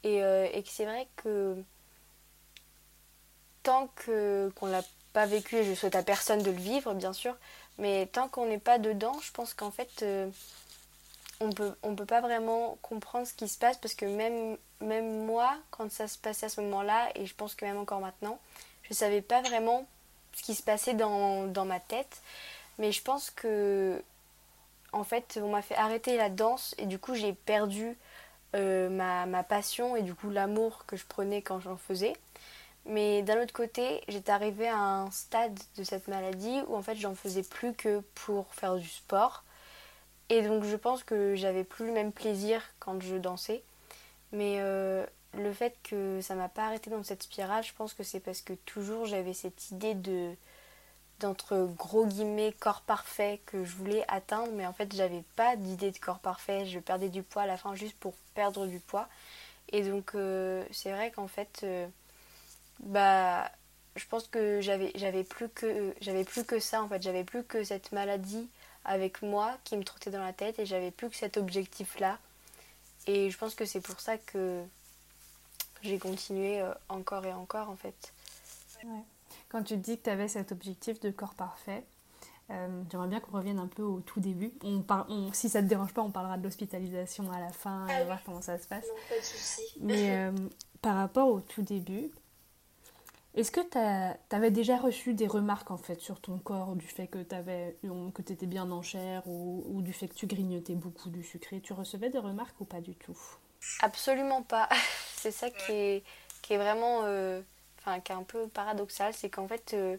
[0.03, 1.63] et, et que c'est vrai que
[3.63, 4.83] tant que, qu'on l'a
[5.13, 7.35] pas vécu, et je souhaite à personne de le vivre, bien sûr,
[7.77, 10.29] mais tant qu'on n'est pas dedans, je pense qu'en fait, euh,
[11.39, 14.57] on peut, peut pas vraiment comprendre ce qui se passe parce que même,
[15.25, 18.39] moi, quand ça se passait à ce moment-là, et je pense que même encore maintenant,
[18.83, 19.87] je savais pas vraiment
[20.33, 22.21] ce qui se passait dans, ma tête.
[22.79, 24.01] Mais je pense que,
[24.91, 27.97] en fait, on m'a fait arrêter la danse et du coup, j'ai perdu
[28.55, 32.13] euh, ma passion et du coup, l'amour que je prenais quand j'en faisais.
[32.85, 36.95] Mais d'un autre côté, j'étais arrivée à un stade de cette maladie où en fait
[36.95, 39.43] j'en faisais plus que pour faire du sport.
[40.29, 43.63] Et donc je pense que j'avais plus le même plaisir quand je dansais.
[44.31, 48.03] Mais euh, le fait que ça m'a pas arrêté dans cette spirale, je pense que
[48.03, 50.33] c'est parce que toujours j'avais cette idée de
[51.19, 55.91] d'entre gros guillemets corps parfait que je voulais atteindre mais en fait j'avais pas d'idée
[55.91, 59.07] de corps parfait je perdais du poids à la fin juste pour perdre du poids
[59.71, 61.87] et donc euh, c'est vrai qu'en fait euh,
[62.79, 63.51] bah
[63.95, 67.43] je pense que j'avais j'avais plus que j'avais plus que ça en fait j'avais plus
[67.43, 68.47] que cette maladie
[68.85, 72.17] avec moi qui me trottait dans la tête et j'avais plus que cet objectif là
[73.07, 74.63] et je pense que c'est pour ça que
[75.81, 78.13] j'ai continué euh, encore et encore en fait
[79.49, 81.83] quand tu dis que tu avais cet objectif de corps parfait
[82.51, 84.51] euh, J'aimerais bien qu'on revienne un peu au tout début.
[84.63, 84.83] On
[85.31, 88.19] si ça te dérange pas, on parlera de l'hospitalisation à la fin et ah voir
[88.25, 88.85] comment ça se passe.
[88.85, 89.61] Non, pas de souci.
[89.79, 90.31] Mais euh,
[90.81, 92.11] par rapport au tout début,
[93.35, 97.07] Est-ce que tu avais déjà reçu des remarques en fait sur ton corps du fait
[97.07, 101.59] que tu étais bien en chair ou, du fait que tu grignotais beaucoup du sucré?
[101.59, 103.17] Tu recevais des remarques ou pas du tout?
[103.81, 104.69] Absolument pas.
[105.15, 106.03] c'est ça qui est,
[106.43, 107.41] qui est vraiment, euh,
[108.05, 109.97] qui est un peu paradoxal, c'est qu'en fait euh,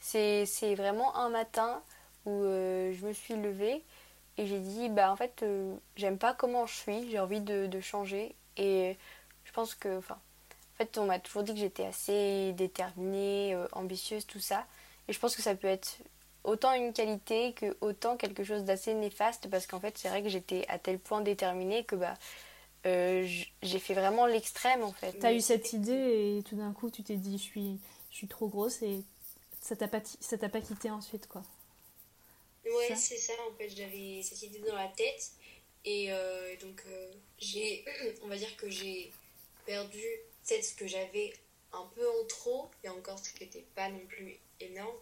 [0.00, 1.82] c'est vraiment un matin
[2.24, 3.84] où euh, je me suis levée
[4.38, 5.44] et j'ai dit bah en fait
[5.96, 8.34] j'aime pas comment je suis, j'ai envie de, de, changer.
[8.56, 8.96] Et
[9.44, 10.31] je pense que enfin en
[10.84, 14.66] fait, on m'a toujours dit que j'étais assez déterminée, euh, ambitieuse, tout ça.
[15.08, 15.98] Et je pense que ça peut être
[16.44, 20.28] autant une qualité que autant quelque chose d'assez néfaste parce qu'en fait, c'est vrai que
[20.28, 22.14] j'étais à tel point déterminée que bah
[22.84, 23.28] euh,
[23.62, 25.12] j'ai fait vraiment l'extrême en fait.
[25.20, 27.78] T'as eu cette idée et tout d'un coup, tu t'es dit je suis
[28.10, 29.02] je suis trop grosse et
[29.60, 31.42] ça t'a pas ça t'a pas quitté ensuite quoi.
[32.64, 35.32] Ouais, c'est ça en fait, j'avais cette idée dans la tête
[35.84, 36.82] et euh, donc
[37.38, 37.84] j'ai
[38.22, 39.12] on va dire que j'ai
[39.64, 40.02] perdu
[40.44, 41.32] ce que j'avais
[41.72, 44.96] un peu en trop, et encore ce qui n'était pas non plus énorme.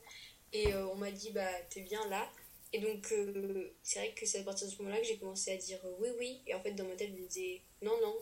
[0.53, 2.29] Et euh, on m'a dit, bah, t'es bien là.
[2.72, 5.53] Et donc, euh, c'est vrai que c'est à partir de ce moment-là que j'ai commencé
[5.53, 6.42] à dire euh, oui, oui.
[6.46, 8.14] Et en fait, dans ma tête, je me disais non, non.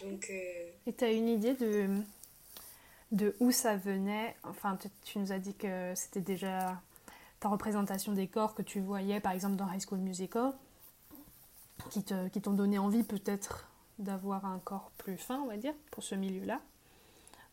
[0.00, 0.30] donc.
[0.30, 1.88] Et t'as une idée de,
[3.10, 4.36] de où ça venait?
[4.42, 6.80] Enfin, tu nous as dit que c'était déjà
[7.40, 10.54] ta représentation des corps que tu voyais, par exemple, dans High School Musical,
[11.90, 13.71] qui t'ont qui donné envie peut-être
[14.02, 16.60] d'avoir un corps plus fin, on va dire, pour ce milieu-là.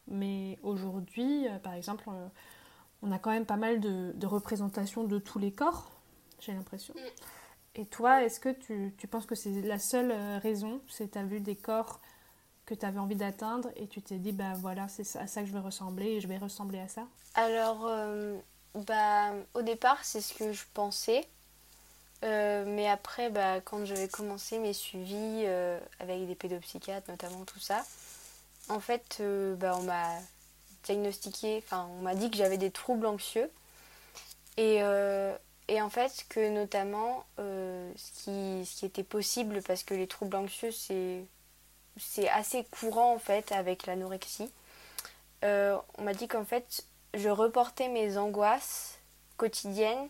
[0.07, 2.27] Mais aujourd'hui, euh, par exemple, euh,
[3.01, 5.91] on a quand même pas mal de, représentations de tous les corps,
[6.39, 6.93] j'ai l'impression.
[7.75, 11.17] Et toi, est-ce que tu, tu, penses que c'est la seule euh, raison C'est tu
[11.17, 12.01] as vu des corps
[12.65, 15.47] que tu avais envie d'atteindre et tu t'es dit, bah voilà, c'est à ça que
[15.47, 17.07] je vais ressembler et je vais ressembler à ça?
[17.35, 17.89] Alors,
[18.75, 21.27] bah, au départ, c'est ce que je pensais.
[22.23, 27.59] Euh, mais après, bah, quand j'avais commencé mes suivis euh, avec des pédopsychiatres, notamment tout
[27.59, 27.85] ça,
[28.67, 30.17] en fait, euh, bah, on m'a
[30.83, 33.49] diagnostiqué, enfin, on m'a dit que j'avais des troubles anxieux.
[34.57, 34.79] Et,
[35.69, 40.35] et, en fait, que notamment, ce qui, ce, qui, était possible, parce que les troubles
[40.35, 41.23] anxieux, c'est,
[41.95, 44.51] c'est assez courant en fait avec l'anorexie,
[45.43, 48.99] on m'a dit qu'en fait, je reportais mes angoisses
[49.37, 50.09] quotidiennes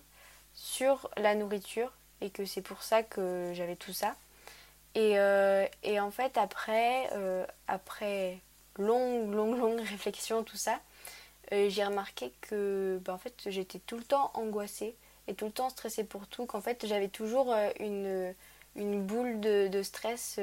[0.56, 4.16] sur la nourriture et que c'est pour ça que j'avais tout ça.
[4.96, 8.40] Et, euh, et en fait, après, euh, après
[8.78, 10.80] longue, longue, longue réflexion, tout ça,
[11.54, 14.96] euh, j'ai remarqué que ben, en fait, j'étais tout le temps angoissée
[15.28, 18.34] et tout le temps stressée pour tout, qu'en fait, j'avais toujours une,
[18.76, 20.40] une boule de, de stress.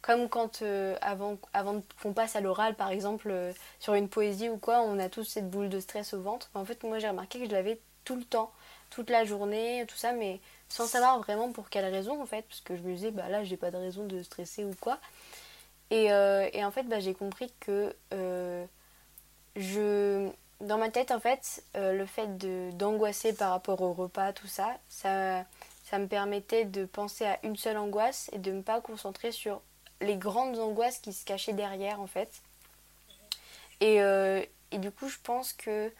[0.00, 0.62] comme quand
[1.02, 3.34] avant, avant qu'on passe à l'oral par exemple
[3.80, 6.50] sur une poésie ou quoi, on a tous cette boule de stress au ventre.
[6.54, 8.50] En fait, moi j'ai remarqué que je l'avais tout le temps,
[8.90, 12.60] toute la journée, tout ça, mais sans savoir vraiment pour quelle raison en fait, parce
[12.60, 14.98] que je me disais, bah là j'ai pas de raison de stresser ou quoi.
[15.90, 18.64] Et, euh, et en fait, bah, j'ai compris que euh,
[19.56, 20.28] je,
[20.60, 22.36] dans ma tête, en fait, euh, le fait
[22.76, 25.44] d'angoisser par rapport au repas, tout ça, ça,
[25.84, 29.60] ça me permettait de penser à une seule angoisse et de ne pas concentrer sur
[30.00, 32.30] les grandes angoisses qui se cachaient derrière en fait.
[33.80, 35.92] Et, et du coup, je pense que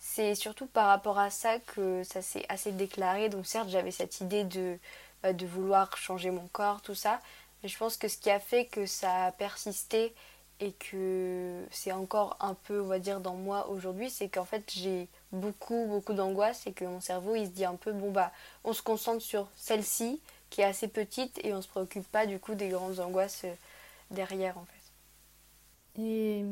[0.00, 3.28] c'est surtout par rapport à ça que ça s'est assez déclaré.
[3.28, 4.78] Donc certes, j'avais cette idée de,
[5.22, 7.20] bah, de vouloir changer mon corps, tout ça.
[7.62, 10.14] Mais je pense que ce qui a fait que ça a persisté
[10.58, 14.70] et que c'est encore un peu, on va dire, dans moi aujourd'hui, c'est qu'en fait,
[14.74, 18.32] j'ai beaucoup, beaucoup d'angoisse et que mon cerveau, il se dit un peu, bon, bah,
[18.64, 22.38] on se concentre sur celle-ci, qui est assez petite, et on se préoccupe pas, du
[22.38, 23.54] coup, des grandes angoisses euh,
[24.10, 26.02] derrière, en fait.
[26.02, 26.44] Et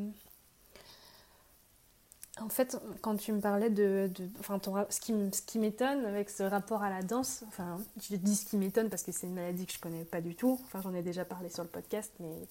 [2.41, 6.91] en fait, quand tu me parlais de, enfin, ce qui, m'étonne avec ce rapport à
[6.91, 9.81] la danse, enfin, je dis ce qui m'étonne parce que c'est une maladie que je
[9.81, 10.59] connais pas du tout.
[10.65, 12.49] Enfin, j'en ai déjà parlé sur le podcast, mais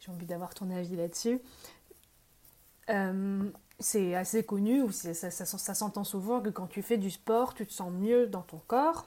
[0.00, 1.40] j'ai envie d'avoir ton avis là-dessus.
[2.90, 7.54] Euh, c'est assez connu, ou ça, ça, s'entend souvent que quand tu fais du sport,
[7.54, 9.06] tu te sens mieux dans ton corps.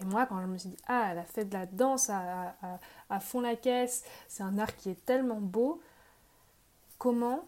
[0.00, 3.20] Et moi, quand je me suis dit, ah, elle a fait de la danse à
[3.20, 5.80] fond la caisse, c'est un art qui est tellement beau,
[6.98, 7.44] comment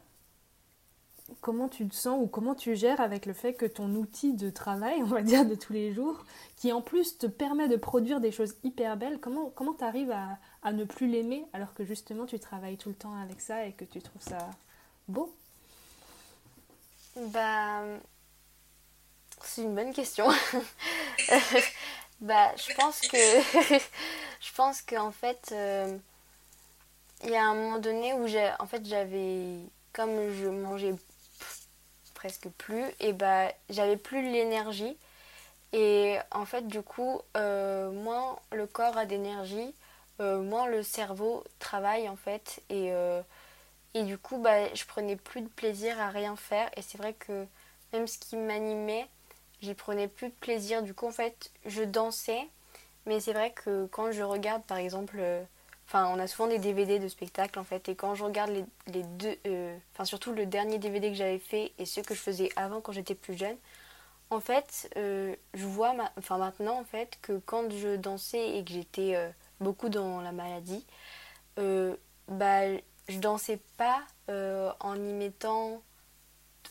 [1.41, 4.51] comment tu te sens ou comment tu gères avec le fait que ton outil de
[4.51, 6.25] travail, on va dire, de tous les jours,
[6.57, 10.11] qui en plus te permet de produire des choses hyper belles, comment comment tu arrives
[10.11, 13.67] à, à, ne plus l'aimer alors que justement tu travailles tout le temps avec ça
[13.67, 14.51] et que tu trouves ça
[15.09, 15.35] beau?
[17.17, 17.83] Bah,
[19.43, 20.29] c'est une bonne question.
[22.21, 23.17] bah, je pense que
[24.41, 25.97] je pense qu'en fait, euh,
[27.25, 29.59] il y a un moment donné où j'ai, en fait, j'avais
[29.93, 30.95] comme je mangeais
[32.21, 34.97] presque plus, et bah j'avais plus l'énergie.
[35.73, 39.75] Et en fait, du coup, euh, moins le corps a d'énergie,
[40.21, 42.63] euh, moins le cerveau travaille en fait.
[42.71, 43.23] Et, euh,
[43.95, 46.71] Et du coup, bah, je prenais plus de plaisir à rien faire.
[46.77, 47.47] Et c'est vrai que
[47.93, 49.07] même ce qui m'animait,
[49.63, 50.83] j'y prenais plus de plaisir.
[50.83, 52.49] Du coup, en fait, je dansais.
[53.07, 55.21] Mais c'est vrai que quand je regarde, par exemple,
[55.91, 57.89] enfin, on a souvent des DVD de spectacles, en fait.
[57.89, 58.51] Et quand je regarde
[58.87, 62.21] les, deux, euh, enfin, surtout le dernier DVD que j'avais fait et ceux que je
[62.21, 63.57] faisais avant quand j'étais plus jeune,
[64.31, 68.71] en fait, euh, je vois enfin, maintenant, en fait, que quand je dansais et que
[68.73, 69.17] j'étais
[69.61, 70.87] beaucoup dans la maladie,
[71.57, 72.77] bah,
[73.09, 74.03] je dansais pas
[74.81, 75.83] en y mettant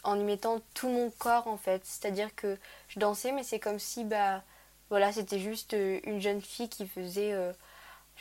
[0.03, 1.81] en y mettant tout mon corps en fait.
[1.85, 4.43] C'est-à-dire que je dansais, mais c'est comme si bah
[4.89, 7.53] voilà, c'était juste euh, une jeune fille qui faisait, euh,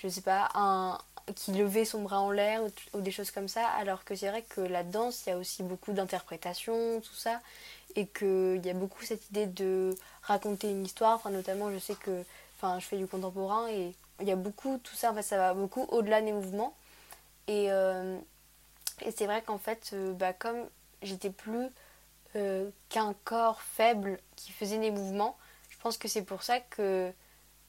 [0.02, 0.98] je sais pas, un
[1.34, 2.62] qui levait son bras en l'air
[2.94, 3.66] ou, des choses comme ça.
[3.66, 7.40] Alors que c'est vrai que la danse, il y a aussi beaucoup d'interprétation, tout ça,
[7.96, 11.16] et qu'il y a beaucoup cette idée de raconter une histoire.
[11.16, 12.24] Enfin, notamment, je sais que,
[12.56, 15.10] enfin, je fais du contemporain et il y a beaucoup tout ça.
[15.12, 16.74] En fait, ça va beaucoup au-delà des mouvements.
[17.46, 18.18] Et, euh,
[19.02, 20.66] et c'est vrai qu'en fait, bah, comme
[21.02, 21.70] j'étais plus
[22.36, 25.38] euh, qu'un corps faible qui faisait des mouvements.
[25.70, 27.10] Je pense que c'est pour ça que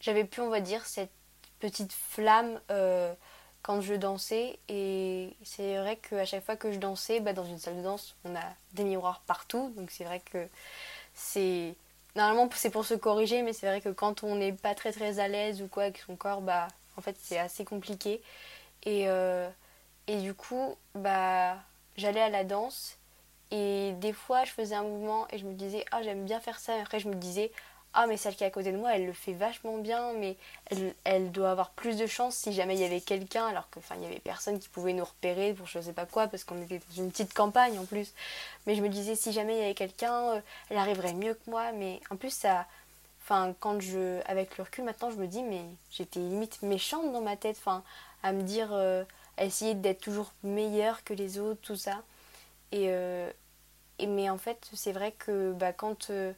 [0.01, 1.11] j'avais plus, on va dire, cette
[1.59, 3.13] petite flamme euh,
[3.61, 4.59] quand je dansais.
[4.67, 8.15] Et c'est vrai qu'à chaque fois que je dansais, bah, dans une salle de danse,
[8.25, 8.43] on a
[8.73, 9.73] des miroirs partout.
[9.75, 10.47] Donc c'est vrai que
[11.13, 11.75] c'est.
[12.15, 15.19] Normalement, c'est pour se corriger, mais c'est vrai que quand on n'est pas très très
[15.19, 16.67] à l'aise ou quoi avec son corps, bah,
[16.97, 18.21] en fait, c'est assez compliqué.
[18.83, 19.49] Et, euh,
[20.07, 21.57] et du coup, bah,
[21.97, 22.97] j'allais à la danse
[23.51, 26.59] et des fois, je faisais un mouvement et je me disais, ah, j'aime bien faire
[26.59, 26.77] ça.
[26.77, 27.51] Et après, je me disais,
[27.93, 30.37] ah, mais celle qui est à côté de moi, elle le fait vachement bien, mais
[30.67, 33.79] elle, elle doit avoir plus de chance si jamais il y avait quelqu'un, alors que,
[33.79, 36.61] enfin, y avait personne qui pouvait nous repérer pour je sais pas quoi, parce qu'on
[36.61, 38.13] était dans une petite campagne en plus.
[38.67, 41.49] Mais je me disais, si jamais il y avait quelqu'un, euh, elle arriverait mieux que
[41.49, 41.71] moi.
[41.73, 42.67] Mais en plus, ça.
[43.23, 44.21] Enfin, quand je.
[44.27, 47.83] Avec le recul, maintenant, je me dis, mais j'étais limite méchante dans ma tête, enfin,
[48.23, 48.69] à me dire.
[48.71, 49.03] Euh,
[49.39, 52.03] à essayer d'être toujours meilleure que les autres, tout ça.
[52.71, 53.31] Et, euh,
[54.05, 56.33] mais en fait, c'est vrai que bah, quand euh,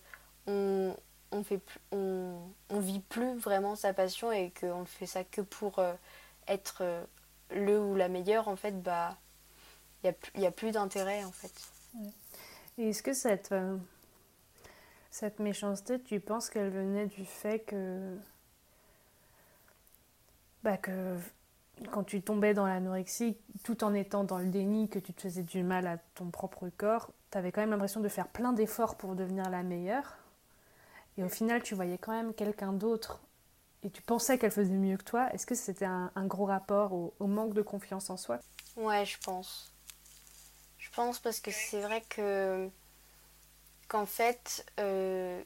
[0.47, 0.95] on,
[1.31, 2.37] on, fait, on,
[2.69, 5.93] on, vit plus vraiment sa passion et qu'on fait ça que pour euh,
[6.47, 6.83] être
[7.51, 9.17] le ou la meilleure, en fait, bah
[10.03, 11.53] il n'y a, a, plus d'intérêt en fait.
[12.77, 13.53] Est-ce que cette,
[15.11, 18.17] cette méchanceté, tu penses qu'elle venait du fait que,
[20.63, 21.17] bah, que
[21.91, 25.43] quand tu tombais dans l'anorexie, tout en étant dans le déni, que tu te faisais
[25.43, 28.95] du mal à ton propre corps, tu avais quand même l'impression de faire plein d'efforts
[28.95, 30.17] pour devenir la meilleure?
[31.21, 33.21] Et au final, tu voyais quand même quelqu'un d'autre
[33.83, 35.31] et tu pensais qu'elle faisait mieux que toi.
[35.33, 38.39] Est-ce que c'était un, gros rapport au, manque de confiance en soi?
[38.75, 39.71] Ouais, je pense.
[40.79, 42.67] Je pense parce que c'est vrai que
[43.87, 45.43] qu'en fait, euh,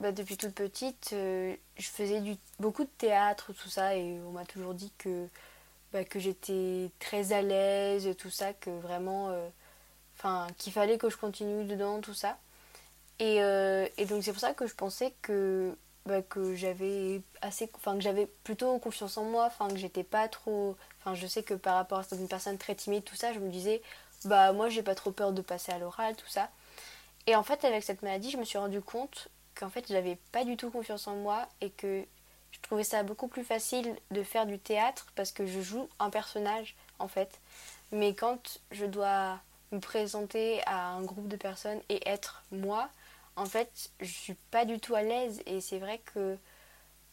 [0.00, 2.20] bah, depuis toute petite, euh, je faisais
[2.58, 5.28] beaucoup de théâtre, tout ça, et on m'a toujours dit que
[5.92, 9.48] bah, que j'étais très à l'aise, tout ça, que vraiment, euh,
[10.16, 12.38] enfin, qu'il fallait que je continue dedans, tout ça.
[13.22, 17.70] Et, euh, et donc c'est pour ça que je pensais que, bah, que j'avais assez,
[17.76, 21.44] enfin, que j'avais plutôt confiance en moi, enfin, que j'étais pas trop, enfin, je sais
[21.44, 23.80] que par rapport à une personne très timide, tout ça, je me disais,
[24.24, 26.50] bah, moi, j'ai pas trop peur de passer à l'oral, tout ça.
[27.28, 30.44] Et en fait, avec cette maladie, je me suis rendu compte qu'en fait, j'avais pas
[30.44, 32.04] du tout confiance en moi et que
[32.50, 36.10] je trouvais ça beaucoup plus facile de faire du théâtre parce que je joue un
[36.10, 37.38] personnage en fait.
[37.92, 39.38] Mais quand je dois
[39.70, 42.90] me présenter à un groupe de personnes et être moi,
[43.36, 46.36] en fait, je suis pas du tout à l'aise et c'est vrai que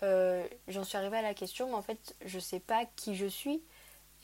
[0.03, 3.25] euh, j'en suis arrivée à la question, mais en fait, je sais pas qui je
[3.25, 3.61] suis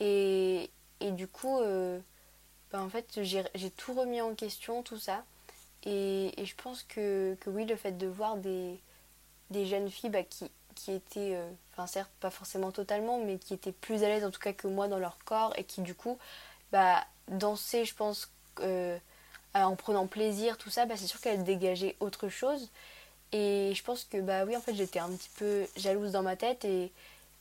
[0.00, 5.24] et, et du coup, ben, en fait, j'ai tout remis en question, tout ça.
[5.84, 8.78] Et, je pense que, que oui, le fait de voir des,
[9.50, 13.54] des jeunes filles bah, qui qui étaient, euh, enfin certes pas forcément totalement, mais qui
[13.54, 15.94] étaient plus à l'aise en tout cas que moi dans leur corps et qui du
[15.94, 16.18] coup,
[16.70, 18.30] bah, danser, je pense,
[19.64, 22.70] en prenant plaisir, tout ça, bah, c'est sûr qu'elle dégageait autre chose.
[23.32, 26.36] Et je pense que bah oui, en fait, j'étais un petit peu jalouse dans ma
[26.36, 26.92] tête et,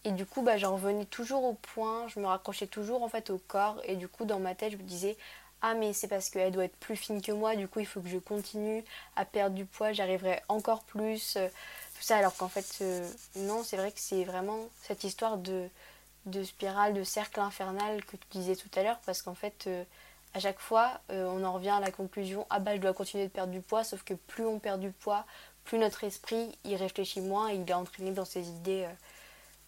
[0.04, 3.30] et du coup, bah, j'en revenais toujours au point, je me raccrochais toujours en fait
[3.30, 5.18] au corps et du coup, dans ma tête, je me disais
[5.62, 8.02] ah mais c'est parce qu'elle doit être plus fine que moi, du coup il faut
[8.02, 8.84] que je continue
[9.16, 11.38] à perdre du poids, j'arriverai encore plus
[11.96, 15.68] tout ça, alors qu'en fait, euh, non, c'est vrai que c'est vraiment cette histoire de,
[16.26, 19.84] de spirale, de cercle infernal que tu disais tout à l'heure, parce qu'en fait, euh,
[20.36, 23.24] à chaque fois, euh, on en revient à la conclusion ah bah je dois continuer
[23.24, 25.26] de perdre du poids, sauf que plus on perd du poids,
[25.64, 28.86] plus notre esprit il réfléchit moins et il est entraîné dans ses idées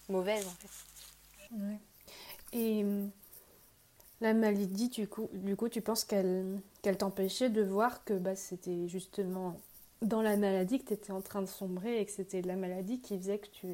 [0.10, 1.80] mauvaises en fait.
[2.52, 2.86] Et
[4.20, 6.62] la maladie, du coup, du coup tu penses qu'elle
[6.98, 9.56] t'empêchait de voir que bah, c'était justement
[10.02, 13.00] dans la maladie que tu étais en train de sombrer et que c'était la maladie
[13.00, 13.68] qui faisait que tu,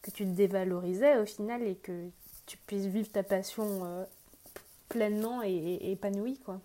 [0.00, 2.08] que tu te dévalorisais au final et que
[2.46, 4.04] tu puisses vivre ta passion euh,
[4.88, 6.60] pleinement et, et épanoui, quoi.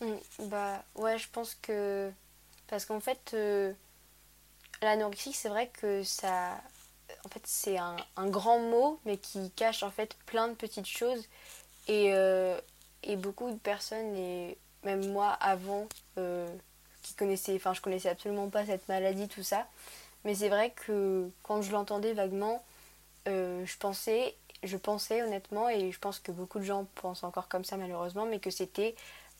[0.00, 2.10] Mm, bah ouais, je pense que
[2.68, 3.72] parce qu'en fait euh,
[4.82, 6.60] l'anorexie, c'est vrai que ça
[7.24, 7.96] en fait c'est un,
[8.28, 11.24] grand mot mais qui cache en fait plein de petites choses
[11.88, 12.58] et, euh,
[13.02, 15.88] et beaucoup de personnes et même moi avant
[16.18, 16.48] euh,
[17.02, 19.66] qui connaissaient enfin je connaissais absolument pas cette maladie tout ça
[20.24, 22.64] mais c'est vrai que quand je l'entendais vaguement
[23.28, 27.48] euh, je pensais je pensais honnêtement et je pense que beaucoup de gens pensent encore
[27.48, 28.94] comme ça malheureusement mais que c'était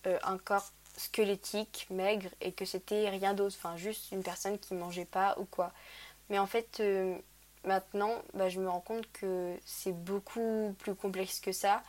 [0.07, 4.75] euh, un corps squelettique, maigre, et que c'était rien d'autre, enfin juste une personne qui
[4.75, 5.73] mangeait pas ou quoi.
[6.29, 7.17] Mais en fait, euh,
[7.65, 11.83] maintenant, bah, je me rends compte que c'est beaucoup plus complexe que ça,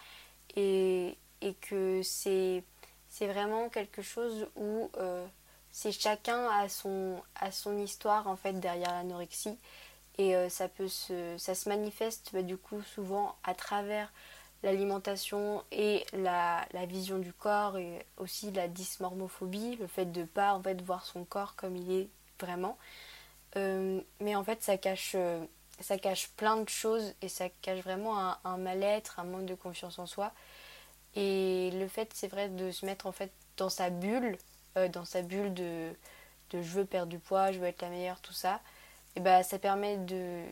[0.55, 1.17] et,
[1.61, 2.63] que c'est
[3.21, 5.25] vraiment quelque chose où euh,
[5.73, 7.21] chacun a son,
[7.51, 9.57] son histoire en fait derrière l'anorexie
[10.17, 14.11] et euh, ça peut se ça se manifeste bah, du coup souvent à travers
[14.63, 20.25] l'alimentation et la, la, vision du corps et aussi la dysmormophobie, le fait de ne
[20.25, 22.09] pas en fait voir son corps comme il est
[22.39, 22.77] vraiment.
[23.55, 25.43] Euh, mais en fait ça cache, euh,
[25.79, 29.97] ça cache plein de choses et ça cache vraiment un, mal-être, un manque de confiance
[29.97, 30.31] en soi.
[31.15, 34.37] Et le fait c'est vrai de se mettre en fait dans sa bulle,
[34.93, 35.91] dans sa bulle de,
[36.51, 38.61] de je veux perdre du poids, je veux être la meilleure, tout ça,
[39.15, 40.43] et bah ça permet de,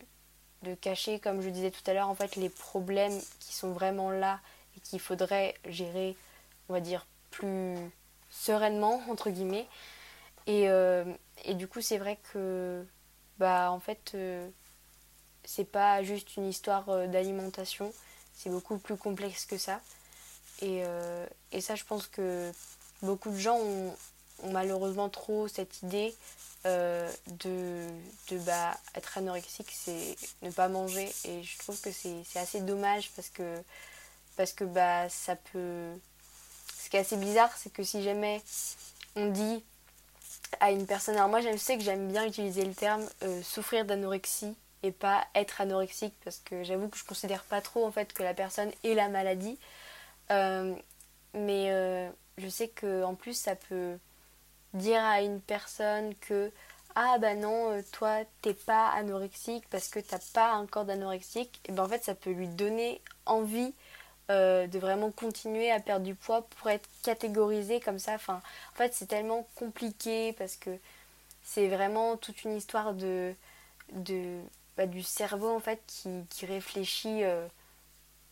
[0.64, 4.12] de cacher, comme je disais tout à l'heure, en fait, les problèmes qui sont vraiment
[4.12, 4.39] là
[4.76, 6.16] et qu'il faudrait gérer,
[6.68, 7.76] on va dire, plus
[8.30, 9.68] sereinement, entre guillemets.
[10.47, 11.05] Et, euh,
[11.45, 12.86] et du coup, c'est vrai que,
[13.38, 14.49] bah, en fait, euh,
[15.43, 17.93] c'est pas juste une histoire euh, d'alimentation,
[18.36, 19.80] c'est beaucoup plus complexe que ça.
[20.62, 20.84] Et,
[21.53, 22.51] et, ça, je pense que
[23.01, 23.95] beaucoup de gens ont,
[24.43, 26.14] ont malheureusement trop cette idée
[26.66, 27.88] euh, de,
[28.30, 31.10] de bah, être anorexique, c'est ne pas manger.
[31.24, 33.64] Et je trouve que c'est assez dommage parce que,
[34.36, 35.91] parce que bah, ça peut.
[36.78, 38.41] Ce qui est assez bizarre, c'est que si jamais
[39.16, 39.64] on dit
[40.60, 41.16] à une personne.
[41.16, 45.26] Alors, moi, je sais que j'aime bien utiliser le terme euh, souffrir d'anorexie et pas
[45.36, 48.72] être anorexique parce que j'avoue que je considère pas trop en fait que la personne
[48.84, 49.57] ait la maladie.
[50.32, 50.74] Euh,
[51.34, 51.70] mais
[52.38, 53.97] je sais que en plus ça peut
[54.74, 56.51] dire à une personne que
[56.95, 61.59] ah bah non euh, toi t'es pas anorexique parce que t'as pas un corps d'anorexique
[61.67, 63.74] et ben en fait ça peut lui donner envie
[64.32, 68.13] euh, de vraiment continuer à perdre du poids pour être catégorisé comme ça.
[68.15, 68.41] Enfin
[68.74, 70.72] en fait c'est tellement compliqué parce que
[71.43, 73.34] c'est vraiment toute une histoire de,
[73.93, 74.39] de
[74.78, 77.47] bah, du cerveau en fait qui, qui réfléchit euh,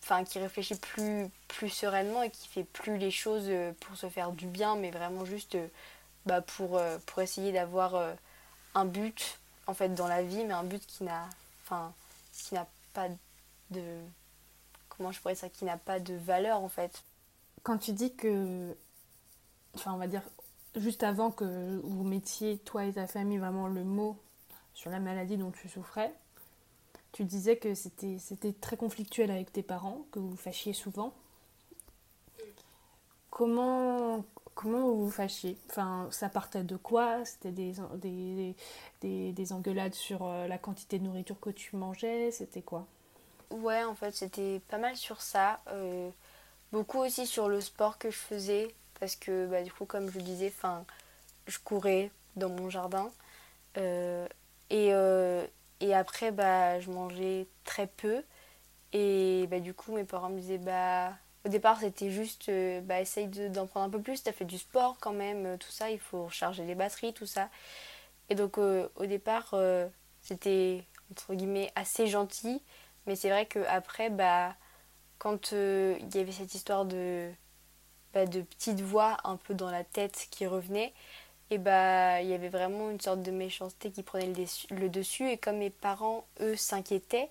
[0.04, 3.50] enfin qui réfléchit plus plus sereinement et qui fait plus les choses
[3.82, 5.58] pour se faire du bien mais vraiment juste
[6.28, 8.14] bah, pour, euh, pour essayer d'avoir euh,
[8.76, 11.28] un but en fait dans la vie mais un but qui n'a
[11.64, 11.94] enfin
[12.34, 13.08] qui n'a pas
[13.72, 13.82] de
[14.90, 17.04] comment je pourrais ça qui n'a pas de valeur en fait.
[17.64, 18.76] Quand tu dis que
[19.76, 20.24] enfin on va dire
[20.76, 24.18] juste avant que vous mettiez toi et ta famille vraiment le mot
[24.74, 26.14] sur la maladie dont tu souffrais
[27.12, 31.14] tu disais que c'était c'était très conflictuel avec tes parents que vous vous fâchiez souvent.
[33.32, 34.24] Comment
[34.58, 35.56] comment vous vous fâchiez?
[35.70, 37.24] Enfin, ça partait de quoi?
[37.26, 38.56] C'était des, des,
[39.02, 42.32] des, des, engueulades sur euh, la quantité de nourriture que tu mangeais?
[42.32, 42.88] C'était quoi?
[43.52, 45.62] Ouais, en fait, c'était pas mal sur ça.
[45.68, 46.10] Euh,
[46.72, 48.74] beaucoup aussi sur le sport que je faisais.
[49.00, 50.52] Parce que, bah, du coup, comme je le disais,
[51.46, 53.12] je courais dans mon jardin.
[53.78, 54.28] Euh,
[54.72, 54.88] et,
[55.86, 58.24] et après, bah, je mangeais très peu.
[58.92, 61.14] Et bah, du coup, mes parents me disaient, bah,
[61.46, 64.46] au départ, c'était juste, euh, bah, essaye d'en prendre un peu plus, tu as fait
[64.46, 67.50] du sport quand même, euh, tout ça, il faut recharger les batteries, tout ça.
[68.30, 69.56] Et donc, euh, au départ,
[70.22, 72.62] c'était, entre guillemets, assez gentil,
[73.06, 74.56] mais c'est vrai qu'après, bah,
[75.18, 77.32] quand il y avait cette histoire de,
[78.14, 80.94] bah, de petite voix un peu dans la tête qui revenait,
[81.50, 85.30] et bah, il y avait vraiment une sorte de méchanceté qui prenait le, le dessus,
[85.30, 87.30] et comme mes parents, eux, s'inquiétaient,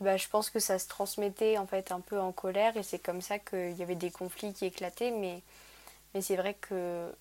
[0.00, 2.98] bah, je pense que ça se transmettait en fait un peu en colère et c'est
[2.98, 5.42] comme ça qu'il y avait des conflits qui éclataient mais,
[6.14, 7.12] mais c'est vrai que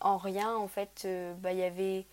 [0.00, 2.06] en rien en fait euh, bah, il y avait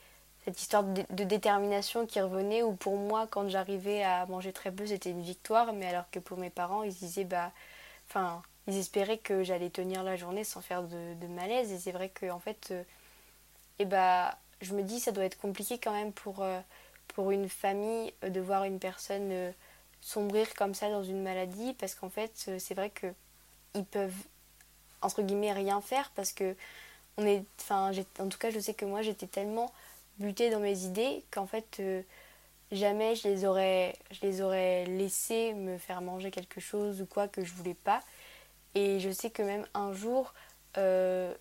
[0.45, 4.71] cette histoire de, de, détermination qui revenait où pour moi quand j'arrivais à manger très
[4.71, 7.51] peu c'était une victoire mais alors que pour mes parents ils disaient bah
[8.09, 12.09] enfin ils espéraient que j'allais tenir la journée sans faire de, malaise et c'est vrai
[12.09, 12.83] que en fait euh,
[13.79, 16.59] et bah je me dis ça doit être compliqué quand même pour, euh,
[17.09, 19.53] pour une famille de voir une personne
[20.01, 23.07] sombrir comme ça dans une maladie parce qu'en fait c'est vrai que
[23.75, 24.13] ils peuvent
[25.01, 26.55] entre guillemets rien faire parce que
[27.17, 29.71] on est enfin en tout cas je sais que moi j'étais tellement
[30.19, 32.01] butée dans mes idées qu'en fait euh,
[32.71, 37.27] jamais je les aurais je les aurais laissé me faire manger quelque chose ou quoi
[37.27, 38.01] que je voulais pas
[38.75, 40.33] Et je sais que même un jour,
[40.77, 41.33] euh,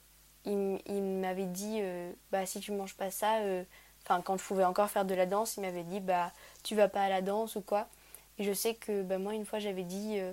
[0.44, 3.64] il, il m'avait dit euh, bah si tu manges pas ça, euh,
[4.04, 6.32] enfin quand je pouvais encore faire de la danse, il m'avait dit bah
[6.64, 7.88] tu vas pas à la danse ou quoi.
[8.40, 10.32] Et je sais que bah, moi une fois j'avais dit euh,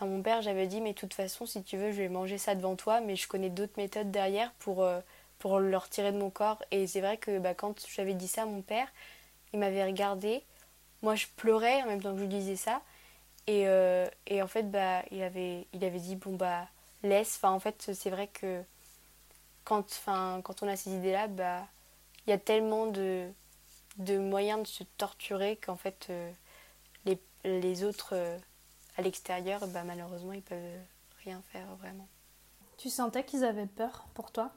[0.00, 2.38] à mon père, j'avais dit mais de toute façon si tu veux je vais manger
[2.38, 5.00] ça devant toi, mais je connais d'autres méthodes derrière pour euh,
[5.38, 6.62] pour le retirer de mon corps.
[6.70, 8.88] Et c'est vrai que bah, quand j'avais dit ça à mon père,
[9.52, 10.42] il m'avait regardé.
[11.02, 12.82] Moi je pleurais en même temps que je lui disais ça.
[13.46, 16.68] Et, euh, et en fait bah il avait il avait dit bon bah
[17.02, 17.36] laisse.
[17.36, 18.62] Enfin en fait c'est vrai que
[19.64, 21.66] quand, enfin, quand on a ces idées-là, bah,
[22.26, 23.28] il y a tellement de,
[23.98, 26.10] de moyens de se torturer qu'en fait,
[27.04, 28.38] les, les autres euh,
[28.96, 30.80] à l'extérieur, bah, malheureusement, ils peuvent
[31.24, 32.08] rien faire vraiment.
[32.78, 34.52] Tu sentais qu'ils avaient peur pour toi?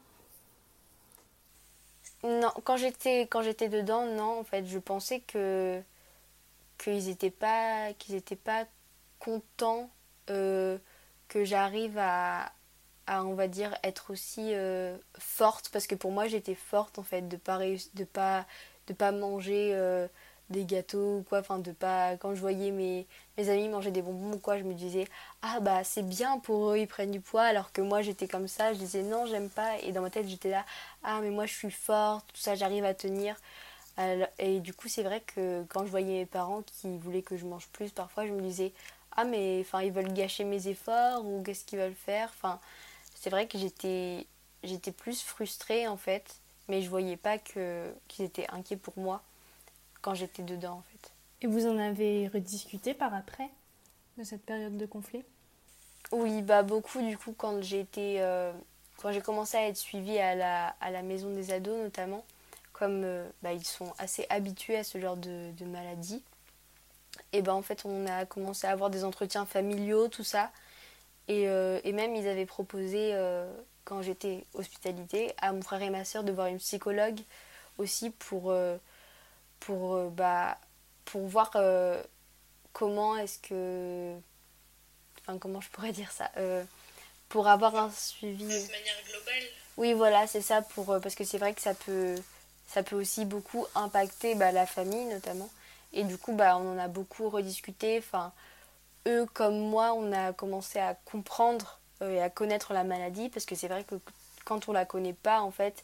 [2.23, 5.81] Non, quand j'étais quand j'étais dedans, non, en fait, je pensais que
[6.77, 8.65] qu'ils n'étaient pas qu'ils étaient pas
[9.19, 9.89] contents
[10.29, 10.77] euh,
[11.27, 12.51] que j'arrive à,
[13.07, 15.69] à on va dire être aussi euh, forte.
[15.69, 17.59] Parce que pour moi j'étais forte en fait de pas
[17.93, 18.45] de pas
[18.87, 20.07] de pas manger euh,
[20.53, 23.05] des gâteaux ou quoi enfin de pas quand je voyais mes
[23.37, 25.07] mes amis manger des bonbons ou quoi je me disais
[25.41, 28.47] ah bah c'est bien pour eux ils prennent du poids alors que moi j'étais comme
[28.47, 30.65] ça je disais non j'aime pas et dans ma tête j'étais là
[31.03, 33.35] ah mais moi je suis forte tout ça j'arrive à tenir.
[34.39, 37.45] Et du coup c'est vrai que quand je voyais mes parents qui voulaient que je
[37.45, 38.71] mange plus parfois je me disais
[39.15, 42.59] ah mais enfin ils veulent gâcher mes efforts ou qu'est-ce qu'ils veulent faire enfin
[43.15, 44.25] c'est vrai que j'étais
[44.63, 46.35] j'étais plus frustrée en fait
[46.67, 49.21] mais je voyais pas que qu'ils étaient inquiets pour moi
[50.03, 51.11] quand j'étais dedans en fait.
[51.41, 53.49] Et vous en avez rediscuté par après
[54.19, 55.23] de cette période de conflit?
[56.11, 58.51] Oui bah beaucoup du coup quand j'ai été euh,
[58.97, 62.23] quand j'ai commencé à être suivie à la, à la maison des ados notamment
[62.71, 66.21] comme euh, bah, ils sont assez habitués à ce genre de, de maladie
[67.31, 70.51] et ben en fait on a commencé à avoir des entretiens familiaux tout ça
[71.27, 73.15] et, euh, et même ils avaient proposé
[73.85, 77.19] quand j'étais hospitalité à mon frère et ma soeur de voir une psychologue
[77.77, 78.53] aussi pour
[79.65, 80.57] pour euh, bah
[81.05, 82.01] pour voir euh,
[82.73, 84.15] comment est-ce que
[85.21, 86.63] enfin comment je pourrais dire ça Euh,
[87.29, 89.43] pour avoir un suivi De manière globale.
[89.77, 92.15] oui, voilà, c'est ça pour parce que c'est vrai que ça peut
[92.67, 95.49] ça peut aussi beaucoup impacter bah, la famille notamment.
[95.93, 97.99] Et du coup, bah, on en a beaucoup rediscuté.
[97.99, 98.33] Enfin,
[99.07, 103.45] eux comme moi, on a commencé à comprendre euh, et à connaître la maladie parce
[103.45, 103.95] que c'est vrai que
[104.43, 105.83] quand on la connaît pas, en fait,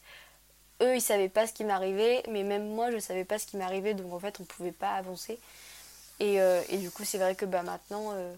[0.80, 3.56] eux ils savaient pas ce qui m'arrivait, mais même moi je savais pas ce qui
[3.56, 5.38] m'arrivait, donc en fait on pouvait pas avancer.
[6.20, 8.34] Et, euh, et du coup, c'est vrai que bah, maintenant, euh,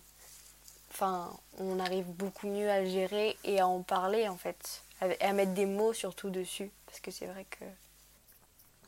[0.92, 5.20] enfin, on arrive beaucoup mieux à le gérer et à en parler en fait, et
[5.20, 7.64] à mettre des mots surtout dessus, parce que c'est vrai que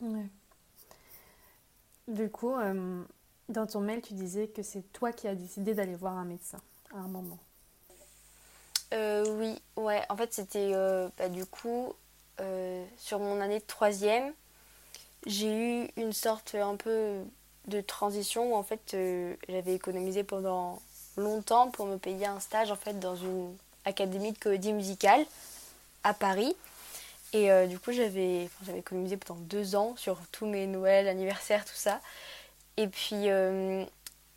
[0.01, 0.27] Ouais.
[2.07, 3.03] Du coup, euh,
[3.49, 6.59] dans ton mail, tu disais que c'est toi qui as décidé d'aller voir un médecin
[6.93, 7.37] à un moment.
[8.93, 10.71] Oui, ouais, en fait c'était
[11.17, 11.93] bah, du coup
[12.39, 14.33] euh, sur mon année de troisième,
[15.25, 17.21] j'ai eu une sorte un peu
[17.67, 20.81] de transition où en fait euh, j'avais économisé pendant
[21.17, 23.55] longtemps pour me payer un stage en fait dans une
[23.85, 25.25] académie de comédie musicale
[26.03, 26.55] à Paris.
[27.33, 31.65] Et euh, du coup j'avais enfin, économisé pendant deux ans sur tous mes Noëls, anniversaires,
[31.65, 31.99] tout ça.
[32.77, 33.27] Et puis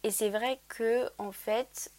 [0.04, 1.90] et c'est vrai que en fait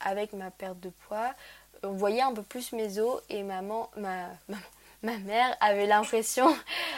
[0.00, 1.34] avec ma perte de poids
[1.82, 4.56] on voyait un peu plus mes os et maman, ma, ma,
[5.02, 6.54] ma mère avait l'impression,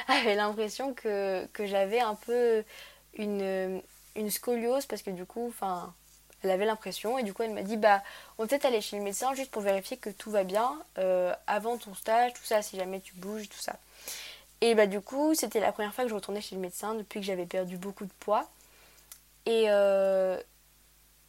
[0.94, 2.64] que, j'avais un peu
[3.14, 3.82] une,
[4.30, 5.94] scoliose parce que du coup, enfin,
[6.42, 8.03] elle avait l'impression et du coup elle m'a dit bah
[8.36, 11.78] on peut-être aller chez le médecin juste pour vérifier que tout va bien euh, avant
[11.78, 13.78] ton stage, tout ça, si jamais tu bouges, tout ça.
[14.61, 17.20] Et bah du coup c'était la première fois que je retournais chez le médecin depuis
[17.20, 18.48] que j'avais perdu beaucoup de poids.
[19.46, 20.40] Et, euh,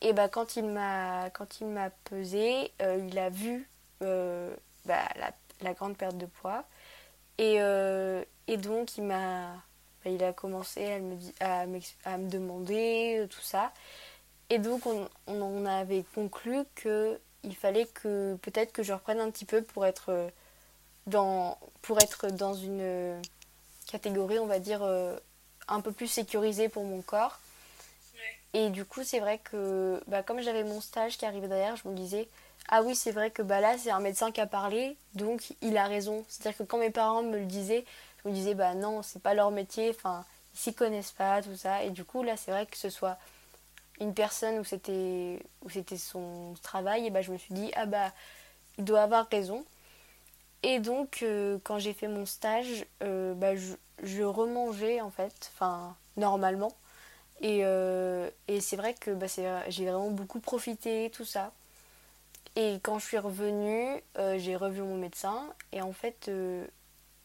[0.01, 3.69] et bah, quand il m'a quand il m'a pesé, euh, il a vu
[4.01, 5.31] bah, la,
[5.63, 6.63] la grande perte de poids.
[7.37, 9.53] Et, euh, et donc il m'a
[10.03, 10.91] bah, il a commencé
[11.39, 13.71] à me, à me demander euh, tout ça.
[14.49, 19.19] Et donc on, on en avait conclu que il fallait que peut-être que je reprenne
[19.19, 20.29] un petit peu pour être euh,
[21.07, 23.21] dans pour être dans une
[23.87, 24.81] catégorie on va dire
[25.67, 27.39] un peu plus sécurisée pour mon corps.
[28.53, 31.87] Et du coup, c'est vrai que bah, comme j'avais mon stage qui arrivait derrière, je
[31.87, 32.27] me disais
[32.69, 35.77] Ah oui, c'est vrai que bah, là, c'est un médecin qui a parlé, donc il
[35.77, 36.25] a raison.
[36.27, 37.85] C'est-à-dire que quand mes parents me le disaient,
[38.23, 41.55] je me disais Bah non, c'est pas leur métier, enfin, ils s'y connaissent pas, tout
[41.55, 41.83] ça.
[41.83, 43.17] Et du coup, là, c'est vrai que ce soit
[43.99, 48.11] une personne où c'était son travail, et bah, je me suis dit Ah bah,
[48.77, 49.65] il doit avoir raison.
[50.63, 55.95] Et donc, euh, quand j'ai fait mon stage, euh, bah, je, remangeais en fait, enfin,
[56.17, 56.73] normalement.
[57.41, 59.27] Et, euh, et c'est vrai que bah,
[59.67, 61.51] j'ai vraiment beaucoup profité, tout ça.
[62.55, 66.65] Et quand je suis revenue, euh, j'ai revu mon médecin et en fait, euh,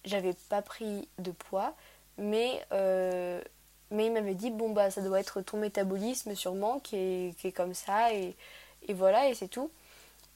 [0.04, 1.74] j'avais pas pris de poids,
[2.16, 3.42] mais, euh,
[3.90, 7.48] mais il m'avait dit bon bah ça doit être ton métabolisme sûrement qui est, qui
[7.48, 8.36] est comme ça et,
[8.88, 9.70] et voilà et c'est tout.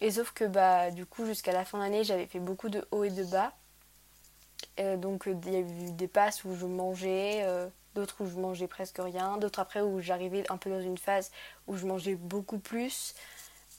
[0.03, 2.87] Et sauf que bah du coup jusqu'à la fin de l'année j'avais fait beaucoup de
[2.91, 3.53] hauts et de bas.
[4.99, 7.47] Donc il y a eu des passes où je mangeais,
[7.95, 11.31] d'autres où je mangeais presque rien, d'autres après où j'arrivais un peu dans une phase
[11.67, 13.15] où je mangeais beaucoup plus.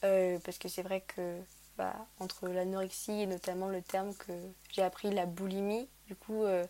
[0.04, 1.40] Euh, parce que c'est vrai que
[1.78, 4.32] bah, entre l'anorexie et notamment le terme que
[4.70, 6.64] j'ai appris, la boulimie, du coup, euh,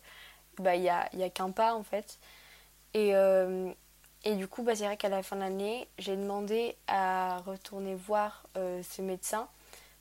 [0.58, 2.18] bah, il n'y a, y a qu'un pas en fait.
[2.94, 3.72] Et, euh,
[4.24, 7.94] et du coup, bah, c'est vrai qu'à la fin de l'année, j'ai demandé à retourner
[7.94, 9.48] voir ce médecin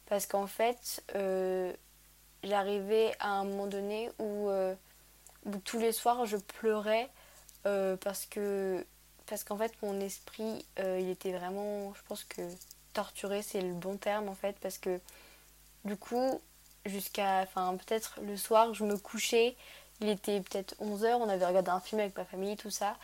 [0.05, 1.03] parce qu'en fait,
[2.43, 4.49] j'arrivais à un moment donné où,
[5.45, 7.09] où tous les soirs je pleurais
[7.63, 8.85] parce que
[9.25, 12.41] parce qu'en fait mon esprit il était vraiment je pense que
[12.93, 14.99] torturé c'est le bon terme en fait parce que
[15.85, 16.41] du coup
[16.85, 19.55] jusqu'à enfin peut-être le soir je me couchais
[20.01, 22.97] il était peut-être 11h on avait regardé un film avec ma famille tout ça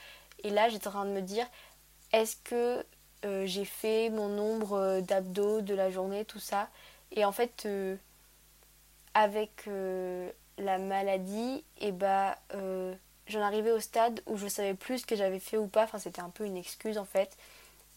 [0.44, 1.46] et là j'étais en train de me dire
[2.12, 2.86] est-ce que
[3.26, 6.70] euh, j'ai fait mon nombre euh, d'abdos de la journée tout ça
[7.12, 7.96] et en fait euh,
[9.14, 9.68] avec
[10.60, 12.94] la maladie, et bah, euh,
[13.28, 15.84] j'en arrivais au stade où je savais plus ce que j'avais fait ou pas.
[15.84, 17.36] Enfin, c'était un peu une excuse en fait.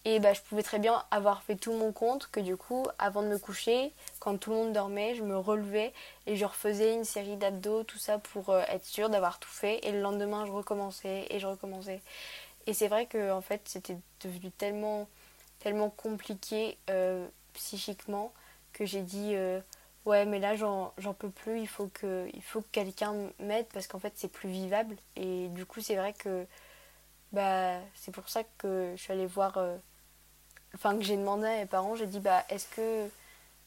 [0.05, 3.23] Et bah, je pouvais très bien avoir fait tout mon compte, que du coup, avant
[3.23, 5.93] de me coucher, quand tout le monde dormait, je me relevais
[6.27, 9.79] et je refaisais une série d'abdos, tout ça pour euh, être sûre d'avoir tout fait.
[9.87, 12.03] Et le lendemain, je recommençais et je recommençais.
[12.67, 15.09] Et c'est vrai que en fait, c'était devenu tellement,
[15.61, 18.33] tellement compliqué euh, psychiquement
[18.73, 19.61] que j'ai dit euh,
[20.07, 21.61] ouais, mais là, j'en peux plus.
[21.61, 24.97] Il faut que, que quelqu'un m'aide parce qu'en fait, c'est plus vivable.
[25.17, 26.47] Et du coup, c'est vrai que
[27.33, 29.59] bah, c'est pour ça que je suis allée voir.
[30.75, 31.97] Enfin, que j'ai demandé à mes parents.
[31.97, 33.09] J'ai dit bah, est-ce que.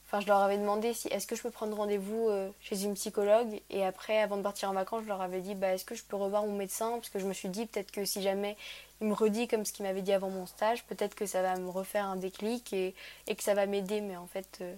[0.07, 2.93] Enfin, je leur avais demandé si est-ce que je peux prendre rendez-vous euh, chez une
[2.93, 3.59] psychologue?
[3.71, 6.03] Et après, avant de partir en vacances, je leur avais dit bah, est-ce que je
[6.03, 6.91] peux revoir mon médecin?
[6.91, 8.55] Parce que je me suis dit peut-être que si jamais
[9.01, 11.55] il me redit comme ce qu'il m'avait dit avant mon stage, peut-être que ça va
[11.57, 12.93] me refaire un déclic et,
[13.27, 14.01] et que ça va m'aider.
[14.01, 14.75] Mais en fait, euh,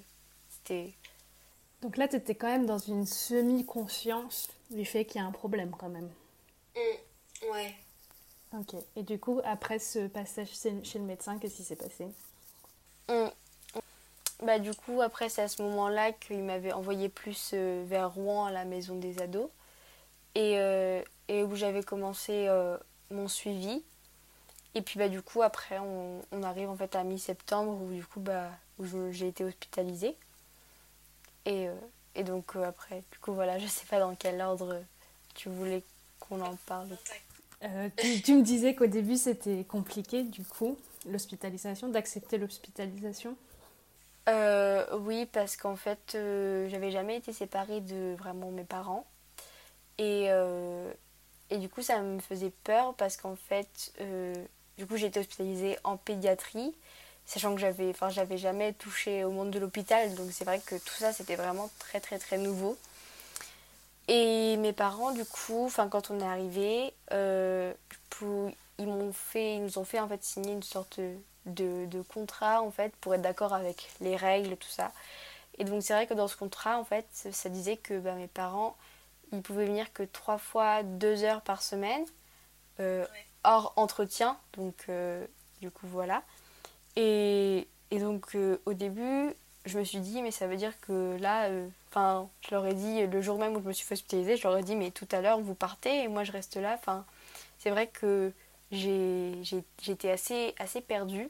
[0.50, 0.94] c'était
[1.82, 5.32] Donc là, tu étais quand même dans une semi-conscience du fait qu'il y a un
[5.32, 6.10] problème quand même.
[6.76, 7.76] Mm, ouais.
[8.54, 8.76] Ok.
[8.96, 10.50] Et du coup, après ce passage
[10.84, 12.08] chez le médecin, qu'est-ce qui s'est passé?
[13.10, 13.28] Mm.
[14.44, 18.46] Bah du coup après c'est à ce moment-là qu'il m'avait envoyé plus euh, vers Rouen
[18.46, 19.50] à la maison des ados.
[20.36, 22.78] Et, euh, et où j'avais commencé euh,
[23.10, 23.84] mon suivi.
[24.76, 28.06] Et puis bah du coup après on, on arrive en fait à mi-septembre où du
[28.06, 30.16] coup bah où j'ai été hospitalisée.
[31.46, 31.74] Et, euh,
[32.14, 34.84] et donc euh, après du coup voilà je sais pas dans quel ordre
[35.34, 35.84] tu voulais
[36.20, 36.90] qu'on en parle
[37.64, 37.90] Euh,
[38.24, 40.78] tu, me disais qu'au début, c'était compliqué, du coup,
[41.08, 43.36] l'hospitalisation, d'accepter l'hospitalisation.
[44.30, 49.06] Euh, oui, parce qu'en fait, euh, j'avais jamais été séparée de vraiment mes parents.
[50.00, 50.28] Et,
[51.50, 53.92] et du coup, ça me faisait peur parce qu'en fait,
[54.78, 56.76] du coup, j'ai été hospitalisée en pédiatrie,
[57.26, 60.14] sachant que j'avais, j'avais jamais touché au monde de l'hôpital.
[60.14, 62.78] Donc, c'est vrai que tout ça, c'était vraiment très, très, très nouveau.
[64.08, 67.74] Et mes parents, du coup, enfin, quand on est arrivé, euh,
[68.78, 71.00] ils m'ont fait, ils nous ont fait en fait signer une sorte
[71.46, 74.92] de, de contrat en fait pour être d'accord avec les règles tout ça.
[75.58, 78.28] Et donc c'est vrai que dans ce contrat en fait, ça disait que bah, mes
[78.28, 78.78] parents,
[79.32, 82.06] ils pouvaient venir que trois fois deux heures par semaine,
[82.80, 83.06] euh,
[83.44, 84.38] hors entretien.
[84.54, 85.26] Donc euh,
[85.62, 86.24] du coup voilà.
[86.96, 88.36] Et, et donc
[88.66, 89.34] au début,
[89.68, 92.74] je me suis dit mais ça veut dire que là, euh, enfin je leur ai
[92.74, 94.92] dit le jour même où je me suis fait hospitaliser, je leur ai dit mais
[94.92, 96.76] tout à l'heure vous partez et moi je reste là.
[96.78, 97.06] Enfin
[97.60, 98.32] c'est vrai que
[98.72, 101.30] j'étais assez, assez perdue.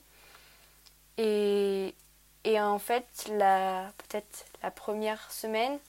[1.17, 1.95] Et,
[2.43, 5.79] et en fait, peut-être la première semaine,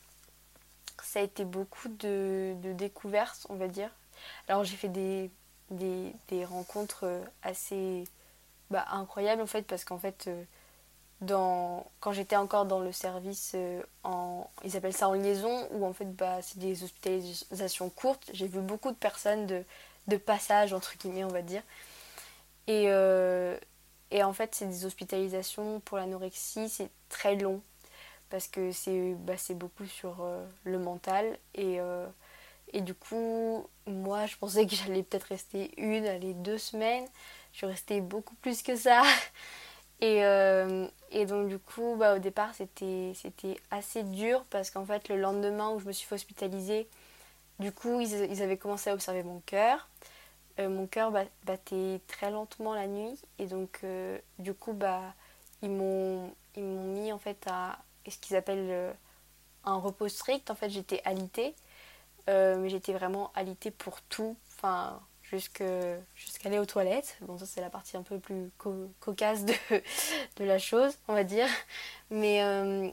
[1.02, 3.90] ça a été beaucoup de, de découvertes, on va dire.
[4.48, 5.30] Alors j'ai fait des,
[5.70, 8.04] des, des rencontres euh, assez
[8.70, 10.44] bah, incroyables en fait, parce qu'en fait, euh,
[11.26, 13.82] quand j'étais encore dans le service, euh,
[14.64, 18.60] ils appellent ça en liaison, où en fait bah, c'est des hospitalisations courtes, j'ai vu
[18.60, 19.64] beaucoup de personnes de,
[20.06, 21.62] de passage, entre guillemets, on va dire.
[22.66, 23.56] Et, euh,
[24.12, 27.60] en fait, c'est des hospitalisations pour l'anorexie, c'est très long
[28.30, 31.38] parce que c'est bah, beaucoup sur euh, le mental.
[31.54, 31.78] Et,
[32.72, 37.06] et du coup, moi, je pensais que j'allais peut-être rester une, allez, deux semaines.
[37.52, 39.02] Je suis restée beaucoup plus que ça.
[40.00, 43.12] Et, euh, et donc, du coup, bah, au départ, c'était
[43.70, 46.88] assez dur parce qu'en fait, le lendemain où je me suis fait hospitaliser,
[47.60, 49.88] du coup, ils, ils avaient commencé à observer mon cœur.
[50.60, 55.14] Euh, mon cœur bat- battait très lentement la nuit et donc euh, du coup bah
[55.62, 57.78] ils m'ont mis en fait à
[58.08, 58.94] ce qu'ils appellent
[59.64, 60.50] un repos strict.
[60.50, 61.54] En fait, j'étais alitée,
[62.28, 65.00] mais j'étais vraiment alitée pour tout, enfin
[65.30, 65.84] jusqu'à
[66.44, 67.16] aller aux toilettes.
[67.22, 68.50] Bon, ça c'est la partie un peu plus
[69.00, 69.54] cocasse de,
[70.36, 71.48] de, la chose, on va dire.
[72.10, 72.90] Mais euh,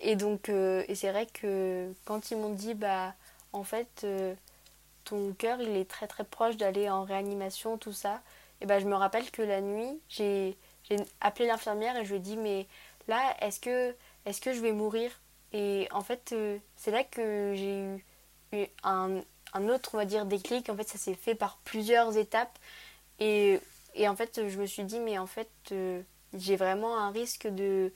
[0.00, 3.14] et donc et c'est vrai que quand ils m'ont dit bah
[3.52, 4.06] en fait
[5.04, 8.22] ton cœur il est très très proche d'aller en réanimation tout ça,
[8.60, 10.56] et ben je me rappelle que la nuit j'ai
[11.20, 12.66] appelé l'infirmière et je lui ai dit mais
[13.08, 15.10] là, est-ce que, est que je vais mourir?
[15.52, 17.96] Et en fait, euh, c'est là que j'ai
[18.52, 19.22] eu, un,
[19.68, 20.68] autre, on va dire, déclic.
[20.70, 22.58] En fait, ça s'est fait par plusieurs étapes.
[23.20, 23.60] Et,
[24.06, 26.02] en fait, je me suis dit, mais en fait, euh,
[26.34, 27.92] j'ai vraiment un risque de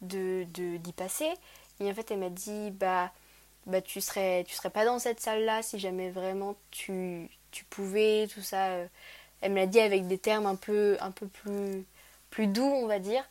[0.00, 1.30] d'y de, passer.
[1.80, 3.12] Et en fait, elle m'a dit, bah,
[3.66, 7.64] bah tu serais tu serais pas dans cette salle là si jamais vraiment tu, tu
[7.64, 8.76] pouvais tout ça
[9.40, 11.86] elle me l'a dit avec des termes un peu un peu plus
[12.28, 13.24] plus doux on va dire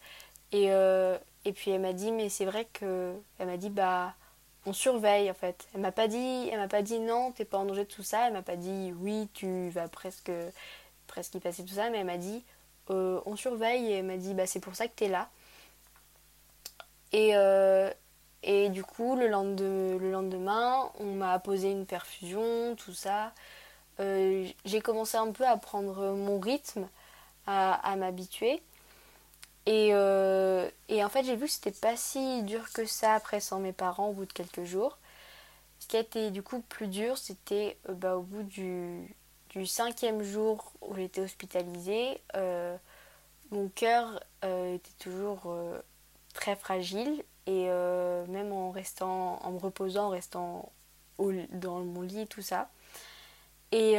[0.53, 3.14] et, euh, et puis elle m'a dit, mais c'est vrai que.
[3.39, 4.14] Elle m'a dit, bah,
[4.66, 5.68] on surveille en fait.
[5.74, 8.03] Elle m'a pas dit, elle m'a pas dit non, t'es pas en danger de tout
[8.03, 8.28] ça.
[8.28, 10.32] Elle m'a pas dit, oui, tu vas presque,
[11.07, 11.89] presque y passer tout ça.
[11.89, 12.43] Mais elle m'a dit,
[12.89, 13.88] euh, on surveille.
[13.91, 15.30] Et elle m'a dit, bah, c'est pour ça que t'es là.
[17.11, 17.91] Et, euh,
[18.70, 23.34] du coup, le lendemain, le lendemain on m'a posé une perfusion, tout ça.
[23.99, 26.88] j'ai commencé un peu à prendre mon rythme,
[27.47, 28.61] à m'habituer.
[29.66, 33.39] Et, euh, et en fait, j'ai vu que c'était pas si dur que ça après
[33.39, 34.97] sans mes parents au bout de quelques jours.
[35.80, 39.16] Ce qui a été du coup plus dur, c'était euh, bah, au bout du,
[39.66, 42.22] cinquième jour où j'étais hospitalisée.
[42.36, 42.76] Euh,
[43.51, 45.55] mon cœur était toujours
[46.34, 47.68] très fragile et
[48.28, 50.72] même en restant, en me reposant, en restant
[51.20, 52.70] dans mon lit, tout ça.
[53.72, 53.97] Et,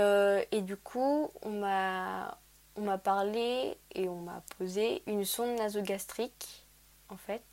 [0.50, 2.36] et du coup, on m'a
[2.76, 6.64] on m'a parlé et on m'a posé une sonde nasogastrique
[7.08, 7.44] en fait.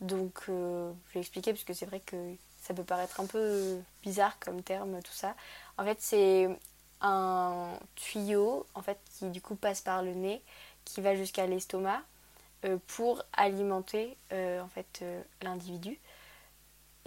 [0.00, 3.78] Donc euh, je vais expliquer parce que c'est vrai que ça peut paraître un peu
[4.02, 5.34] bizarre comme terme tout ça.
[5.78, 6.48] En fait c'est
[7.00, 10.42] un tuyau en fait qui du coup passe par le nez
[10.84, 12.02] qui va jusqu'à l'estomac
[12.64, 15.04] euh, pour alimenter euh, en fait
[15.42, 15.98] l'individu.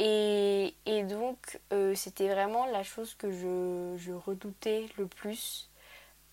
[0.01, 0.73] Et,
[1.03, 1.59] donc
[1.95, 5.68] c'était vraiment la chose que je redoutais le plus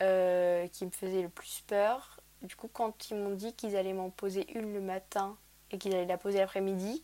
[0.02, 2.20] euh, qui me faisait le plus peur.
[2.42, 5.36] Du coup, quand ils m'ont dit qu'ils allaient m'en poser une le matin
[5.70, 7.02] et qu'ils allaient la poser l'après-midi,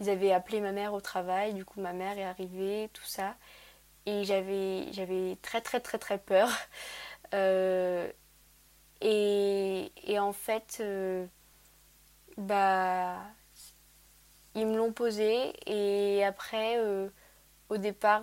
[0.00, 1.54] ils avaient appelé ma mère au travail.
[1.54, 3.34] Du coup, ma mère est arrivée, tout ça.
[4.06, 6.50] Et j'avais, très, très, très, très peur.
[7.34, 8.10] Euh,
[9.02, 11.26] et, et, en fait, euh,
[12.38, 13.18] bah,
[14.54, 15.52] ils me l'ont posé.
[15.66, 16.78] Et après,
[17.68, 18.22] au départ,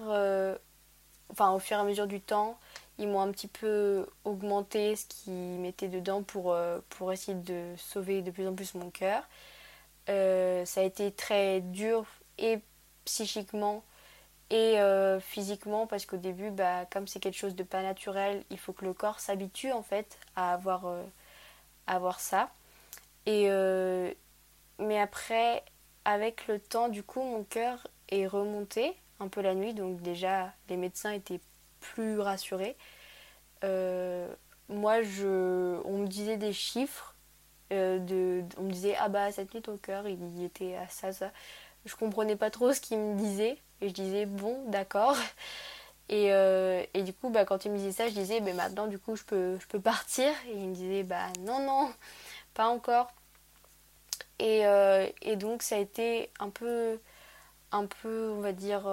[1.30, 2.58] enfin, au fur et à mesure du temps,
[2.98, 7.74] ils m'ont un petit peu augmenté ce qu'ils mettaient dedans pour, euh, pour essayer de
[7.78, 9.24] sauver de plus en plus mon cœur.
[10.10, 12.06] Euh, ça a été très dur
[12.38, 12.60] et
[13.06, 13.84] psychiquement
[14.50, 18.60] et euh, physiquement parce qu'au début, bah, comme c'est quelque chose de pas naturel, il
[18.60, 20.86] faut que le corps s'habitue en fait à avoir,
[21.88, 22.52] à avoir ça.
[23.26, 23.50] Et,
[24.80, 25.64] mais après,
[26.06, 29.74] avec le temps, du coup, mon cœur est remonté un peu la nuit.
[29.74, 31.42] Donc déjà, les médecins étaient
[31.94, 32.76] plus rassurée.
[33.64, 34.28] Euh,
[34.70, 37.16] moi, je, on me disait des chiffres.
[37.74, 41.12] Euh, de, on me disait, ah bah cette nuit ton cœur il était à ça,
[41.12, 41.32] ça.
[41.86, 43.58] Je comprenais pas trop ce qu'il me disait.
[43.82, 45.18] Et je disais, bon, d'accord.
[46.10, 48.88] Et, euh, et, du coup, bah, quand il me disait ça, je disais, mais maintenant,
[48.88, 50.32] du coup, je peux, je peux partir.
[50.48, 51.92] Et il me disait, bah non, non,
[52.54, 53.12] pas encore.
[54.40, 54.64] Et,
[55.22, 57.00] et donc, ça a été un peu,
[57.72, 58.84] un peu, on va dire,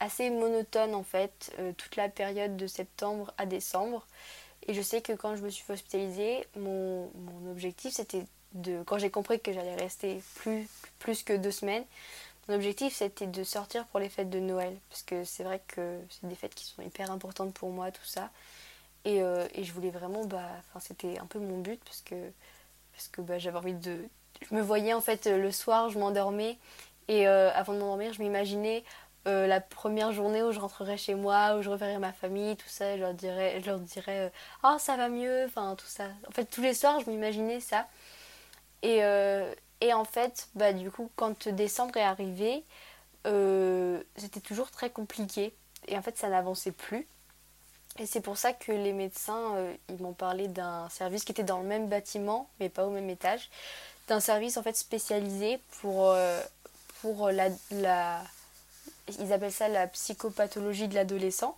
[0.00, 4.06] assez monotone en fait euh, toute la période de septembre à décembre.
[4.66, 7.10] Et je sais que quand je me suis hospitalisée, mon,
[7.50, 8.82] objectif c'était de.
[8.84, 10.66] Quand j'ai compris que j'allais rester plus,
[10.98, 11.84] plus que deux semaines,
[12.48, 14.76] mon objectif c'était de sortir pour les fêtes de Noël.
[14.88, 18.04] Parce que c'est vrai que c'est des fêtes qui sont hyper importantes pour moi, tout
[18.04, 18.30] ça.
[19.04, 20.24] Et, euh, et je voulais vraiment.
[20.24, 20.48] Bah,
[20.80, 22.30] c'était un peu mon but parce que,
[22.92, 24.04] parce que bah, j'avais envie de.
[24.48, 26.58] Je me voyais en fait le soir, je m'endormais.
[27.08, 28.84] Et euh, avant de m'endormir, je m'imaginais
[29.26, 32.68] euh, la première journée où je rentrerai chez moi, où je reverrai ma famille, tout
[32.68, 34.32] ça, je leur dirais, je leur dirais
[34.64, 36.04] oh ça va mieux, enfin tout ça.
[36.26, 37.86] En fait tous les soirs je m'imaginais ça.
[38.82, 42.64] Et, euh, et, en fait bah du coup quand décembre est arrivé,
[44.16, 45.54] c'était toujours très compliqué
[45.88, 47.06] et en fait ça n'avançait plus.
[47.98, 49.54] Et c'est pour ça que les médecins
[49.90, 53.10] ils m'ont parlé d'un service qui était dans le même bâtiment mais pas au même
[53.10, 53.50] étage,
[54.08, 56.16] d'un service en fait spécialisé pour
[57.02, 58.22] pour la
[59.18, 61.56] ils appellent ça la psychopathologie de l'adolescent.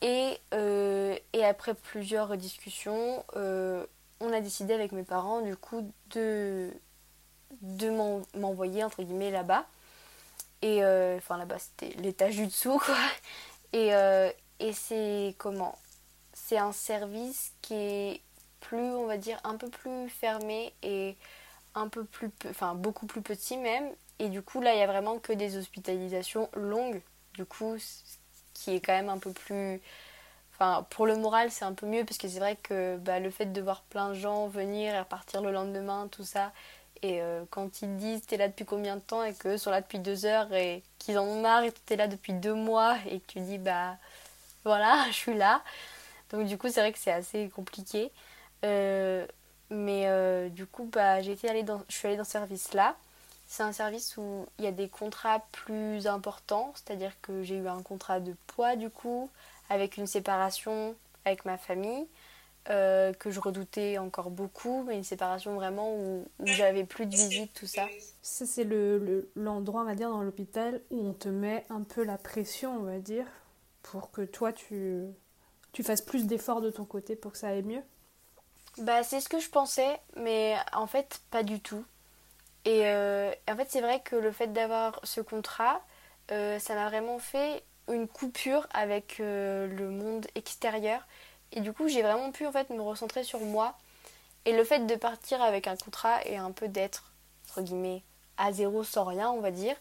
[0.00, 3.86] Et, euh, après plusieurs discussions, euh,
[4.20, 6.70] on a décidé avec mes parents du coup de,
[7.62, 7.90] de
[8.36, 9.66] m'envoyer entre guillemets là-bas.
[10.62, 10.84] Et
[11.16, 12.96] enfin là-bas c'était l'étage du dessous quoi.
[13.72, 13.90] Et,
[14.58, 15.78] et c'est comment?
[16.34, 18.20] C'est un service qui est
[18.60, 21.16] plus, on va dire, un peu plus fermé et
[21.74, 23.90] un peu plus, enfin beaucoup plus petit même.
[24.18, 27.00] Et du coup, là, il y a vraiment que des hospitalisations longues.
[27.34, 27.76] Du coup,
[28.54, 29.80] qui est quand même un peu plus.
[30.54, 33.30] Enfin, pour le moral, c'est un peu mieux parce que c'est vrai que bah, le
[33.30, 36.52] fait de voir plein de gens venir et repartir le lendemain, tout ça.
[37.02, 39.80] Et euh, quand ils disent t'es là depuis combien de temps et que sont là
[39.80, 42.96] depuis deux heures et qu'ils en ont marre et que t'es là depuis deux mois
[43.08, 43.96] et que tu dis bah
[44.64, 45.62] voilà, je suis là.
[46.30, 48.10] Donc du coup, c'est vrai que c'est assez compliqué.
[48.64, 49.26] Euh,
[49.70, 52.96] mais euh, du coup, bah, dans, je suis allée dans ce service-là.
[53.48, 57.66] C'est un service où il y a des contrats plus importants, c'est-à-dire que j'ai eu
[57.66, 59.30] un contrat de poids du coup,
[59.70, 60.94] avec une séparation
[61.24, 62.06] avec ma famille,
[62.70, 67.16] euh, que je redoutais encore beaucoup, mais une séparation vraiment où, où j'avais plus de
[67.16, 67.88] visite, tout ça.
[68.20, 72.04] Ça, c'est l'endroit, le, on va dire, dans l'hôpital où on te met un peu
[72.04, 73.26] la pression, on va dire,
[73.82, 75.04] pour que toi, tu,
[75.72, 77.82] tu fasses plus d'efforts de ton côté pour que ça aille mieux?
[78.76, 81.84] Bah, c'est ce que je pensais, mais en fait, pas du tout.
[82.64, 85.80] Et euh, en fait, c'est vrai que le fait d'avoir ce contrat,
[86.30, 91.06] euh, ça m'a vraiment fait une coupure avec euh, le monde extérieur.
[91.52, 93.74] Et du coup, j'ai vraiment pu en fait me recentrer sur moi.
[94.44, 97.12] Et le fait de partir avec un contrat et un peu d'être,
[97.48, 98.02] entre guillemets,
[98.36, 99.76] à zéro sans rien, on va dire,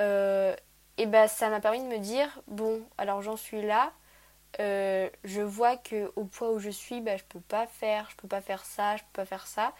[0.00, 3.92] et ben ça m'a permis de me dire bon alors j'en suis là
[4.58, 8.28] je vois que au poids où je suis bah, je peux pas faire je peux
[8.28, 9.72] pas faire ça je peux pas faire ça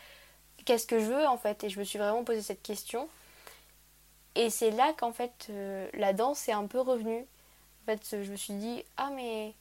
[0.65, 1.65] qu'est-ce que je veux en fait.
[1.65, 3.09] Et je me suis vraiment posé cette question.
[4.35, 7.27] Et c'est là qu'en fait euh, la danse est un peu revenue.
[7.83, 9.55] En fait je me suis dit ah mais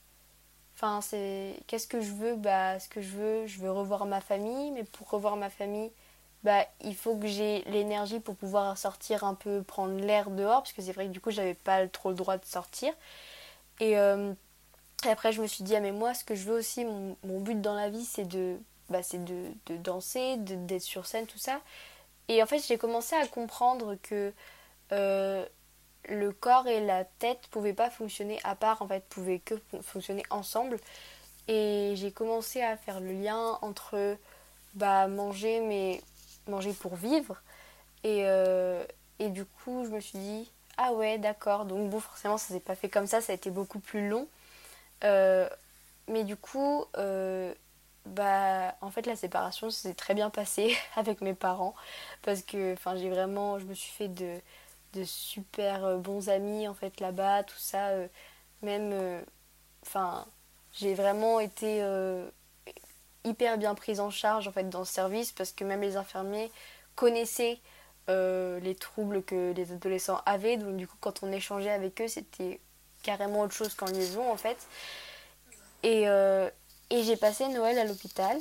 [0.75, 2.35] enfin c'est qu'est-ce que je veux?
[2.35, 4.71] Bah ce que je veux je veux revoir ma famille.
[4.71, 5.91] Mais pour revoir ma famille
[6.43, 10.73] bah, il faut que j'ai l'énergie pour pouvoir sortir un peu, prendre l'air dehors, parce
[10.73, 12.93] que c'est vrai que du coup, j'avais pas trop le droit de sortir.
[13.79, 14.33] Et, euh,
[15.05, 17.61] après, je me suis dit, ah, mais moi, ce que je veux aussi, mon, but
[17.61, 18.57] dans la vie, c'est de,
[18.89, 21.61] bah, de, de, danser, d'être sur scène, tout ça.
[22.27, 24.33] Et en fait, j'ai commencé à comprendre que
[24.91, 25.45] euh,
[26.09, 30.23] le corps et la tête pouvaient pas fonctionner à part, en fait, pouvaient que fonctionner
[30.29, 30.77] ensemble.
[31.47, 34.17] Et j'ai commencé à faire le lien entre
[34.75, 36.01] bah, manger, mais
[36.47, 37.41] manger pour vivre.
[38.03, 38.83] Et, euh,
[39.19, 41.65] et du coup, je me suis dit, ah ouais, d'accord.
[41.65, 44.27] Donc bon, forcément, ça s'est pas fait comme ça, ça a été beaucoup plus long.
[45.03, 45.47] Euh,
[46.07, 46.85] mais du coup,
[48.05, 51.75] bah, en fait, la séparation s'est très bien passée avec mes parents.
[52.21, 54.39] Parce que, j'ai vraiment, je me suis fait de,
[54.93, 57.91] de super bons amis, en fait, là-bas, tout ça.
[58.61, 59.23] même,
[59.83, 60.25] enfin,
[60.73, 61.81] j'ai vraiment été
[63.23, 66.51] hyper bien prise en charge en fait dans ce service parce que même les infirmiers
[66.95, 67.59] connaissaient
[68.09, 72.07] euh, les troubles que les adolescents avaient donc du coup quand on échangeait avec eux
[72.07, 72.59] c'était
[73.01, 74.57] carrément autre chose qu'en liaison en fait
[75.83, 76.49] et, euh,
[76.93, 78.39] et j'ai passé Noël à l'hôpital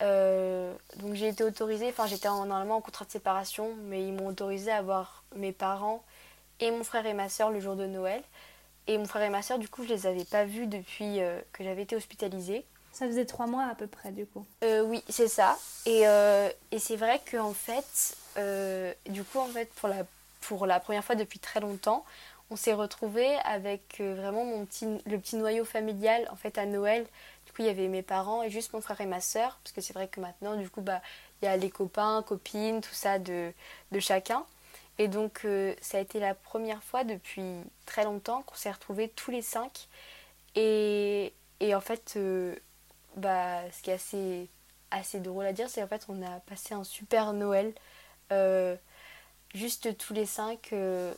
[0.00, 4.28] euh, donc j'ai été autorisée enfin j'étais normalement en contrat de séparation mais ils m'ont
[4.28, 6.02] autorisé à voir mes parents
[6.60, 8.22] et mon frère et ma soeur le jour de Noël
[8.86, 11.18] et mon frère et ma soeur du coup je les avais pas vus depuis
[11.52, 14.44] que j'avais été hospitalisée ça faisait trois mois à peu près du coup.
[14.62, 15.58] Euh, oui, c'est ça.
[15.86, 20.04] Et, euh, et c'est vrai qu'en fait, euh, du coup, en fait, pour la,
[20.42, 22.04] pour la première fois depuis très longtemps,
[22.50, 27.06] on s'est retrouvé avec vraiment mon petit, le petit noyau familial en fait à Noël.
[27.52, 29.72] Du coup, il y avait mes parents et juste mon frère et ma soeur, parce
[29.72, 31.02] que c'est vrai que maintenant, du coup, bah,
[31.42, 33.52] il y a les copains, copines, tout ça de,
[33.92, 34.44] de chacun.
[34.98, 35.46] Et donc,
[35.80, 37.42] ça a été la première fois depuis
[37.86, 39.88] très longtemps qu'on s'est retrouvés tous les cinq.
[40.54, 42.18] Et, et en fait,
[43.16, 44.48] bah, ce qui est assez,
[44.90, 47.72] assez drôle à dire, c'est qu'en fait, on a passé un super Noël.
[48.32, 48.76] Euh,
[49.54, 51.12] juste tous les cinq, euh,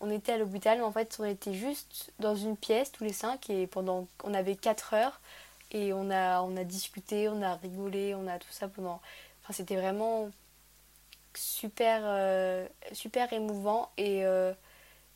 [0.00, 3.12] on était à l'hôpital, mais en fait, on était juste dans une pièce, tous les
[3.12, 4.06] cinq, et pendant.
[4.24, 5.20] On avait 4 heures,
[5.70, 9.00] et on a, on a discuté, on a rigolé, on a tout ça pendant.
[9.42, 10.30] Enfin, c'était vraiment
[11.34, 14.24] super, euh, super émouvant, et,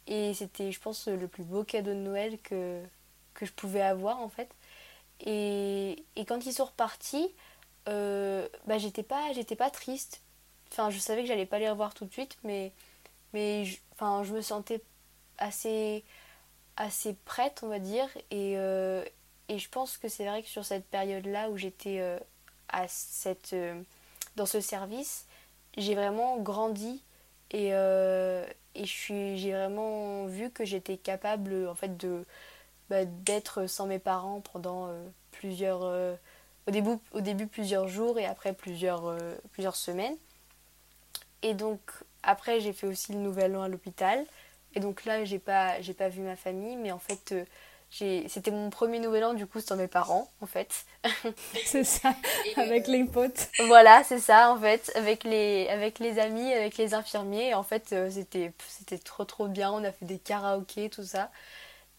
[0.07, 2.83] et c'était, je pense, le plus beau cadeau de Noël que,
[3.35, 4.49] que je pouvais avoir, en fait.
[5.21, 7.33] Et, et quand ils sont repartis,
[7.89, 10.21] euh, bah, j'étais pas, pas triste.
[10.71, 12.73] Enfin, je savais que j'allais pas les revoir tout de suite, mais,
[13.33, 14.83] mais je, enfin, je me sentais
[15.39, 16.05] assez,
[16.77, 18.09] assez prête, on va dire.
[18.33, 19.05] Euh,
[19.49, 22.19] et je pense que c'est vrai que sur cette période-là où j'étais euh,
[22.69, 23.55] à cette,
[24.37, 25.27] dans ce service,
[25.77, 27.03] j'ai vraiment grandi
[27.51, 27.73] et,
[28.75, 32.07] et j'ai vraiment vu que j'étais capable en fait
[32.91, 36.15] bah, d'être sans mes parents pendant euh, plusieurs, euh,
[36.67, 39.17] au, début, au début plusieurs jours et après plusieurs,
[39.53, 40.17] plusieurs semaines.
[41.43, 41.81] Et donc
[42.23, 44.25] après j'ai fait aussi le nouvel an à l'hôpital.
[44.75, 47.35] Et donc là j'ai pas, j'ai pas vu ma famille, mais en fait
[47.91, 50.85] c'était mon premier nouvel an du coup sans mes parents en fait.
[51.65, 52.15] c'est ça,
[52.57, 53.49] avec les potes.
[53.67, 57.51] Voilà, c'est ça en fait, avec les, avec les amis, avec les infirmiers.
[57.51, 59.71] Et en fait, euh, c'était, c'était trop trop bien.
[59.73, 61.31] On a fait des karaokés, tout ça.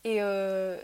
[0.04, 0.78] Et, euh,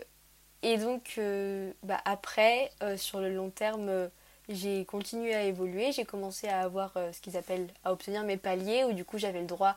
[0.62, 4.08] et donc, euh, bah, après, sur le long terme,
[4.48, 5.92] j'ai continué à évoluer.
[5.92, 9.40] J'ai commencé à avoir ce qu'ils appellent, à obtenir mes paliers, où du coup j'avais
[9.40, 9.76] le droit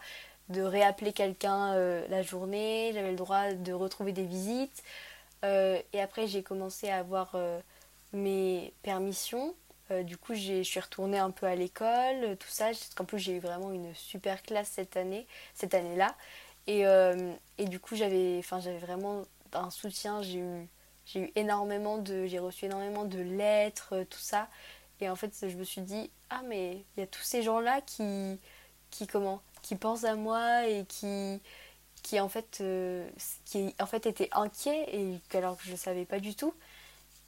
[0.49, 1.75] de réappeler quelqu'un
[2.07, 4.83] la journée, j'avais le droit de retrouver des visites.
[5.45, 7.59] Euh, et après, j'ai commencé à avoir euh,
[8.13, 9.55] mes permissions.
[9.91, 12.65] Euh, du coup, je suis retournée un peu à l'école, tout ça.
[12.65, 16.15] Parce qu'en plus, j'ai eu vraiment une super classe cette année, cette année-là.
[16.67, 16.81] Et,
[17.59, 18.41] et, du coup, j'avais,
[18.79, 19.23] vraiment
[19.53, 20.23] un soutien.
[20.23, 20.67] J'ai eu,
[21.15, 24.49] eu énormément de, j'ai reçu énormément de lettres, tout ça.
[24.99, 27.81] Et en fait, je me suis dit, ah mais il y a tous ces gens-là
[27.81, 28.39] qui,
[28.89, 31.39] qui comment, qui pensent à moi et qui,
[32.05, 33.09] qui en fait, euh,
[33.45, 36.53] qui en fait était inquiet et alors que je ne savais pas du tout.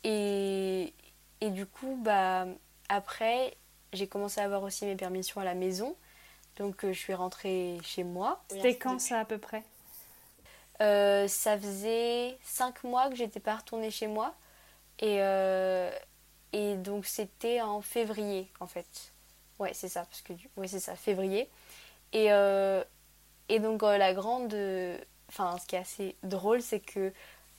[0.03, 0.93] Et,
[1.41, 2.45] et du coup, bah,
[2.87, 3.57] après,
[3.91, 5.95] j'ai commencé à avoir aussi mes permissions à la maison.
[6.57, 8.39] Donc euh, je suis rentrée chez moi.
[8.51, 9.63] C'était quand ça à peu près?
[10.81, 14.35] Euh, Ça faisait 5 mois que j'étais pas retournée chez moi.
[14.99, 15.17] Et,
[16.53, 19.11] et donc c'était en février en fait.
[19.57, 21.49] Ouais, c'est ça, parce que ouais, c'est ça, février.
[22.13, 22.29] Et,
[23.49, 24.55] et donc euh, la grande...
[25.29, 27.11] Enfin, ce qui est assez drôle, c'est que...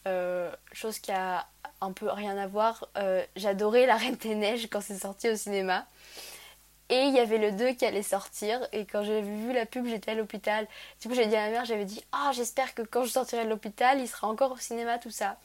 [0.07, 1.47] Euh, chose qui a
[1.81, 5.37] un peu rien à voir, euh, j'adorais La Reine des Neiges quand c'est sorti au
[5.37, 5.87] cinéma.
[6.89, 8.67] Et il y avait le 2 qui allait sortir.
[8.73, 10.67] Et quand j'ai vu la pub, j'étais à l'hôpital.
[11.03, 13.45] Du coup, j'ai dit à ma mère, j'avais dit Ah, j'espère que quand je sortirai
[13.45, 15.37] de l'hôpital, il sera encore au cinéma, tout ça.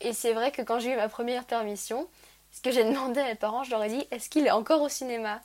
[0.00, 2.08] Et c'est vrai que quand j'ai eu ma première permission,
[2.52, 4.82] ce que j'ai demandé à mes parents, je leur ai dit Est-ce qu'il est encore
[4.82, 5.40] au cinéma?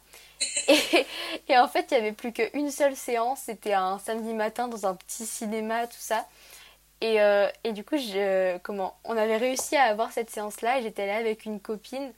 [1.48, 3.42] Et, en fait, il n'y avait plus qu'une seule séance.
[3.46, 6.28] C'était un samedi matin dans un petit cinéma, tout ça.
[7.02, 7.96] Et, euh, et du coup,
[8.64, 10.80] comment, on avait réussi à avoir cette séance-là.
[10.80, 12.12] Et j'étais là avec une copine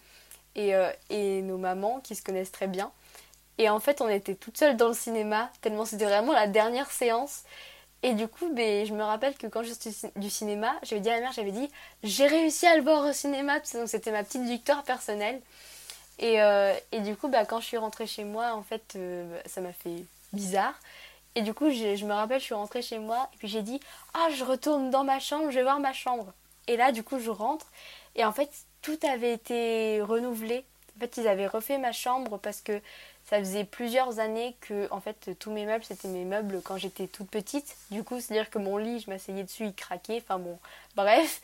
[0.55, 2.91] et, euh, et nos mamans qui se connaissent très bien.
[3.57, 6.89] Et en fait, on était toutes seules dans le cinéma, tellement c'était vraiment la dernière
[6.91, 7.43] séance.
[8.01, 11.09] Et du coup, ben, je me rappelle que quand je suis du cinéma, j'avais dit
[11.09, 11.69] à la mère, j'avais dit,
[12.03, 13.59] j'ai réussi à le voir au cinéma.
[13.73, 15.41] Donc c'était ma petite victoire personnelle.
[16.19, 19.39] Et, euh, et, du coup, bah, quand je suis rentrée chez moi, en fait, euh,
[19.45, 20.73] ça m'a fait bizarre.
[21.35, 23.61] Et du coup, je, je, me rappelle, je suis rentrée chez moi et puis j'ai
[23.61, 23.79] dit
[24.13, 26.33] Ah, je retourne dans ma chambre, je vais voir ma chambre.
[26.67, 27.67] Et là, du coup, je rentre
[28.15, 28.49] et en fait,
[28.81, 30.65] tout avait été renouvelé.
[30.97, 32.81] En fait, ils avaient refait ma chambre parce que
[33.29, 37.05] ça faisait plusieurs années que, en fait, tous mes meubles, c'était mes meubles quand j'étais
[37.05, 37.77] toute petite.
[37.91, 40.17] Du coup, c'est-à-dire que mon lit, je m'asseyais dessus, il craquait.
[40.17, 40.57] Enfin bon,
[40.95, 41.41] bref.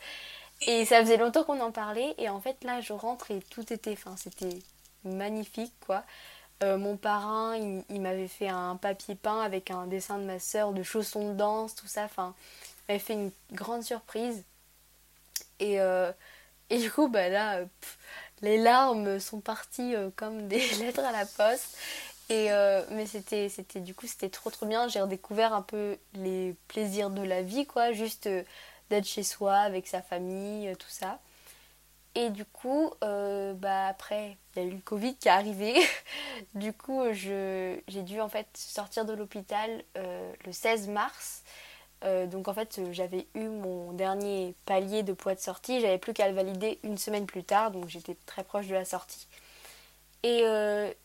[0.62, 2.14] Et ça faisait longtemps qu'on en parlait.
[2.18, 3.92] Et en fait, là, je rentre et tout était.
[3.92, 4.58] Enfin, c'était
[5.04, 6.02] magnifique, quoi.
[6.64, 10.72] Euh, mon parrain, il, m'avait fait un papier peint avec un dessin de ma soeur,
[10.72, 12.04] de chaussons de danse, tout ça.
[12.04, 12.34] Enfin,
[12.88, 14.42] il m'avait fait une grande surprise.
[15.60, 16.10] Et, euh,
[16.70, 17.60] et du coup, bah là,
[18.42, 21.76] les larmes sont parties euh, comme des lettres à la poste.
[22.28, 22.48] Et
[22.90, 24.88] mais c'était, c'était du coup, c'était trop trop bien.
[24.88, 27.92] J'ai redécouvert un peu les plaisirs de la vie, quoi.
[27.92, 28.28] Juste
[28.90, 31.20] d'être chez soi avec sa famille, tout ça.
[32.16, 35.74] Et du coup, euh, bah après, il y a eu le Covid qui est arrivé.
[36.54, 41.42] du coup, j'ai dû en fait sortir de l'hôpital euh, le 16 mars.
[42.04, 45.80] Euh, donc en fait, j'avais eu mon dernier palier de poids de sortie.
[45.80, 48.84] J'avais plus qu'à le valider une semaine plus tard, donc j'étais très proche de la
[48.84, 49.26] sortie.
[50.22, 50.42] Et,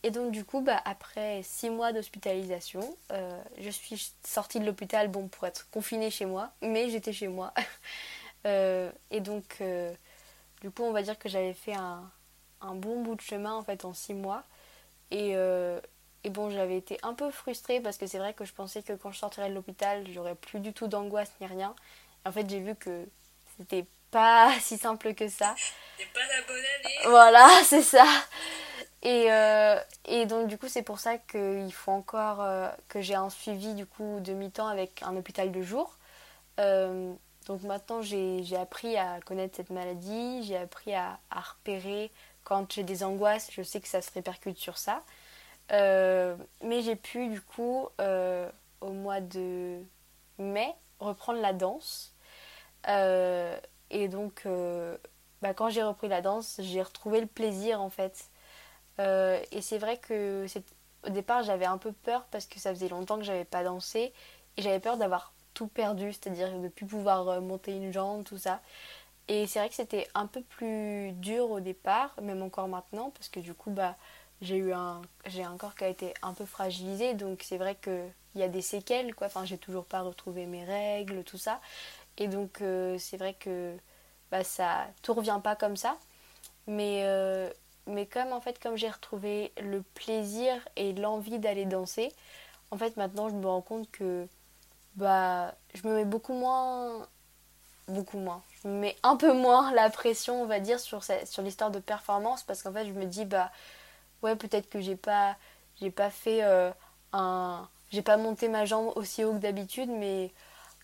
[0.02, 2.96] et donc du coup, bah, après six mois d'hospitalisation,
[3.58, 7.54] je suis sortie de l'hôpital bon, pour être confinée chez moi, mais j'étais chez moi.
[8.44, 9.62] et donc
[10.62, 12.08] du coup, on va dire que j'avais fait un,
[12.60, 14.44] bon bout de chemin en fait en six mois.
[15.12, 15.80] Euh,
[16.24, 18.92] et, bon, j'avais été un peu frustrée parce que c'est vrai que je pensais que
[18.92, 21.74] quand je sortirais de l'hôpital, j'aurais plus du tout d'angoisse ni rien.
[22.24, 23.06] en fait, j'ai vu que
[23.58, 25.54] c'était pas si simple que ça.
[25.98, 26.98] C'est pas la bonne année.
[27.06, 28.06] Voilà, c'est ça.
[29.02, 33.16] Et, euh, et, donc du coup c'est pour ça qu'il faut encore euh, que j'ai
[33.16, 35.98] un suivi du coup de mi-temps avec un hôpital de jour.
[37.46, 42.10] Donc maintenant, j'ai appris à connaître cette maladie, j'ai appris à, repérer
[42.44, 45.02] quand j'ai des angoisses, je sais que ça se répercute sur ça.
[45.72, 48.50] Euh, mais j'ai pu du coup, euh,
[48.80, 49.80] au mois de
[50.38, 52.14] mai, reprendre la danse.
[52.88, 53.58] Euh,
[53.90, 54.46] et donc,
[55.42, 58.30] bah, quand j'ai repris la danse, j'ai retrouvé le plaisir en fait.
[58.98, 60.46] et c'est vrai que
[61.04, 64.12] au départ, j'avais un peu peur parce que ça faisait longtemps que j'avais pas dansé
[64.56, 68.38] et j'avais peur d'avoir tout perdu, c'est-à-dire de ne plus pouvoir monter une jambe, tout
[68.38, 68.60] ça.
[69.28, 73.28] Et c'est vrai que c'était un peu plus dur au départ, même encore maintenant, parce
[73.28, 73.96] que du coup, bah,
[74.42, 77.76] j'ai eu un, j'ai un corps qui a été un peu fragilisé, donc c'est vrai
[77.76, 79.28] qu'il y a des séquelles, quoi.
[79.28, 81.60] Enfin, j'ai toujours pas retrouvé mes règles, tout ça.
[82.18, 83.76] Et donc, euh, c'est vrai que
[84.30, 85.96] bah, ça, tout revient pas comme ça.
[86.66, 87.50] Mais, euh,
[87.86, 92.12] mais comme, en fait, comme j'ai retrouvé le plaisir et l'envie d'aller danser,
[92.72, 94.26] en fait, maintenant, je me rends compte que
[94.96, 97.06] bah, je me mets beaucoup moins
[97.88, 98.42] beaucoup moins.
[98.62, 101.78] Je me mets un peu moins la pression, on va dire, sur, sur l'histoire de
[101.80, 103.50] performance parce qu'en fait, je me dis, bah,
[104.22, 105.36] ouais, peut-être que j'ai pas,
[105.96, 106.70] pas fait euh,
[107.12, 107.68] un.
[107.90, 110.32] J'ai pas monté ma jambe aussi haut que d'habitude, mais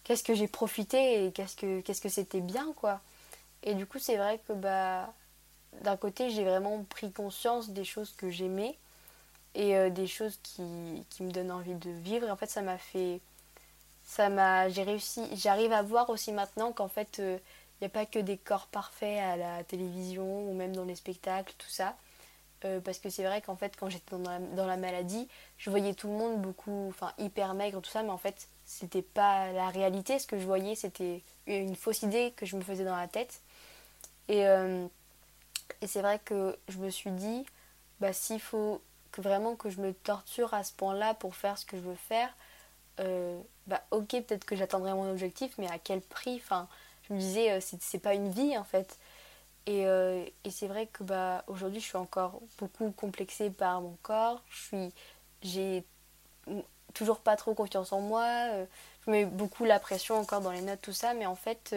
[0.05, 3.01] qu'est-ce que j'ai profité et qu'est-ce que, c'était bien, quoi.
[3.63, 5.13] Et du coup, c'est vrai que, bah,
[5.83, 8.77] d'un côté, j'ai vraiment pris conscience des choses que j'aimais
[9.55, 10.63] et euh, des choses qui,
[11.21, 12.27] me donnent envie de vivre.
[12.29, 13.21] Et en fait, ça m'a fait
[14.05, 17.39] ça m'a j'ai réussi j'arrive à voir aussi maintenant qu'en fait il euh,
[17.83, 21.53] n'y a pas que des corps parfaits à la télévision ou même dans les spectacles
[21.59, 21.95] tout ça
[22.65, 25.29] euh, parce que c'est vrai qu'en fait quand j'étais dans la, maladie
[25.59, 29.03] je voyais tout le monde beaucoup enfin hyper maigre tout ça mais en fait c'était
[29.03, 30.19] pas la réalité.
[30.19, 33.43] Ce que je voyais c'était une fausse idée que je me faisais dans la tête.
[34.29, 34.87] Et, euh,
[35.81, 37.47] et c'est vrai que je me suis dit
[38.01, 38.83] bah s'il faut
[39.17, 41.95] vraiment que je me torture à ce point là pour faire ce que je veux
[41.95, 42.31] faire
[43.01, 46.41] euh, bah ok peut-être que j'atteindrai mon objectif mais à quel prix?
[46.43, 46.69] Enfin
[47.09, 48.99] je me disais c'est pas une vie en fait
[49.69, 53.97] et, euh, et c'est vrai que bah aujourd'hui je suis encore beaucoup complexée par mon
[54.03, 54.91] corps je
[55.43, 55.85] j'ai
[56.95, 58.49] toujours pas trop confiance en moi
[59.07, 61.75] je mets beaucoup la pression encore dans les notes tout ça mais en fait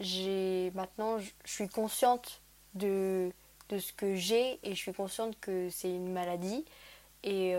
[0.00, 2.40] j'ai maintenant je suis consciente
[2.74, 3.30] de,
[3.68, 6.64] de ce que j'ai et je suis consciente que c'est une maladie
[7.22, 7.54] et,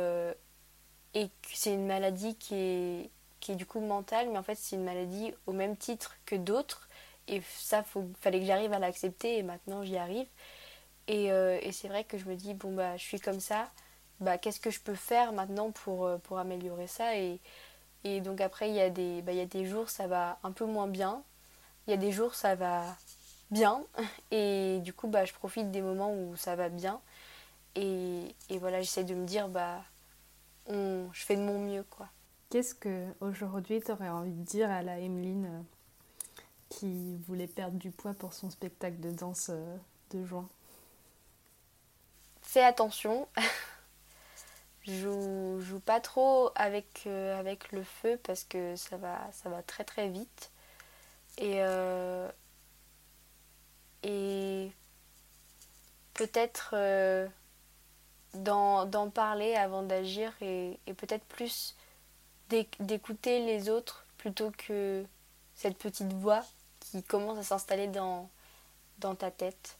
[1.13, 3.09] et c'est une maladie qui est,
[3.39, 6.35] qui est du coup mentale, mais en fait c'est une maladie au même titre que
[6.35, 6.84] d'autres.
[7.27, 10.27] Et ça, il fallait que j'arrive à l'accepter et maintenant j'y arrive.
[11.07, 13.69] Et, euh, et c'est vrai que je me dis, bon bah je suis comme ça,
[14.19, 17.39] bah qu'est-ce que je peux faire maintenant pour, euh, pour améliorer ça et,
[18.03, 20.39] et donc après il y, a des, bah, il y a des jours ça va
[20.43, 21.23] un peu moins bien,
[21.87, 22.83] il y a des jours ça va
[23.51, 23.83] bien
[24.31, 27.01] et du coup bah je profite des moments où ça va bien
[27.75, 29.83] et, et voilà j'essaie de me dire bah
[30.69, 32.07] je fais de mon mieux quoi.
[32.49, 35.61] Qu'est-ce que aujourd'hui tu aurais envie de dire à la Emeline euh,
[36.69, 39.77] qui voulait perdre du poids pour son spectacle de danse euh,
[40.11, 40.47] de juin
[42.41, 43.27] Fais attention.
[44.87, 49.63] joue, joue pas trop avec, euh, avec le feu parce que ça va, ça va
[49.63, 50.51] très très vite.
[51.37, 51.59] Et,
[54.03, 54.71] et
[56.13, 56.73] peut-être
[58.43, 61.75] d'en parler avant d'agir et, peut-être plus
[62.49, 65.05] d'écouter les autres plutôt que
[65.55, 66.43] cette petite voix
[66.79, 68.29] qui commence à s'installer dans,
[68.99, 69.77] dans ta tête.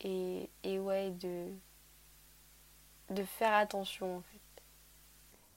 [0.00, 1.50] Et, et ouais, de,
[3.10, 4.62] de faire attention en fait.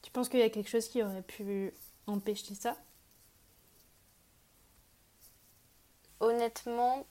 [0.02, 1.74] Tu penses qu'il y a quelque chose qui aurait pu
[2.08, 2.78] empêcher ça?
[6.22, 7.06] Honnêtement,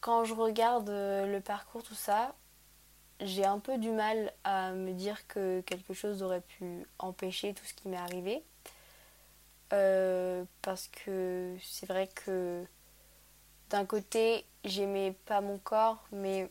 [0.00, 2.34] quand je regarde le parcours, tout ça,
[3.20, 7.64] j'ai un peu du mal à me dire que quelque chose aurait pu empêcher tout
[7.64, 8.42] ce qui m'est arrivé.
[9.72, 12.64] Euh, parce que c'est vrai que
[13.70, 16.50] d'un côté, j'aimais pas mon corps, mais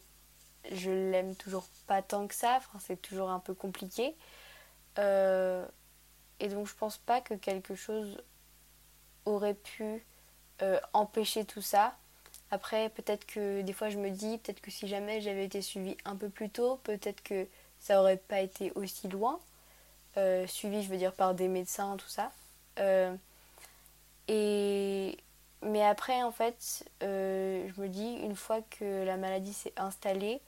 [0.72, 2.58] je l'aime toujours pas tant que ça.
[2.58, 4.16] Enfin, c'est toujours un peu compliqué.
[5.00, 5.66] Euh,
[6.40, 8.24] et donc, je pense pas que quelque chose
[9.26, 10.04] aurait pu
[10.64, 11.96] euh, empêcher tout ça.
[12.50, 15.96] Après, peut-être que des fois je me dis, peut-être que si jamais j'avais été suivie
[16.06, 17.48] un peu plus tôt, peut-être que
[17.80, 19.40] ça aurait pas été aussi loin.
[20.48, 22.32] Suivi, je veux dire, par des médecins, tout ça.
[22.82, 23.16] Euh,
[24.28, 25.18] et...
[25.64, 30.42] Mais après, en fait, euh, je me dis, une fois que la maladie s'est installée,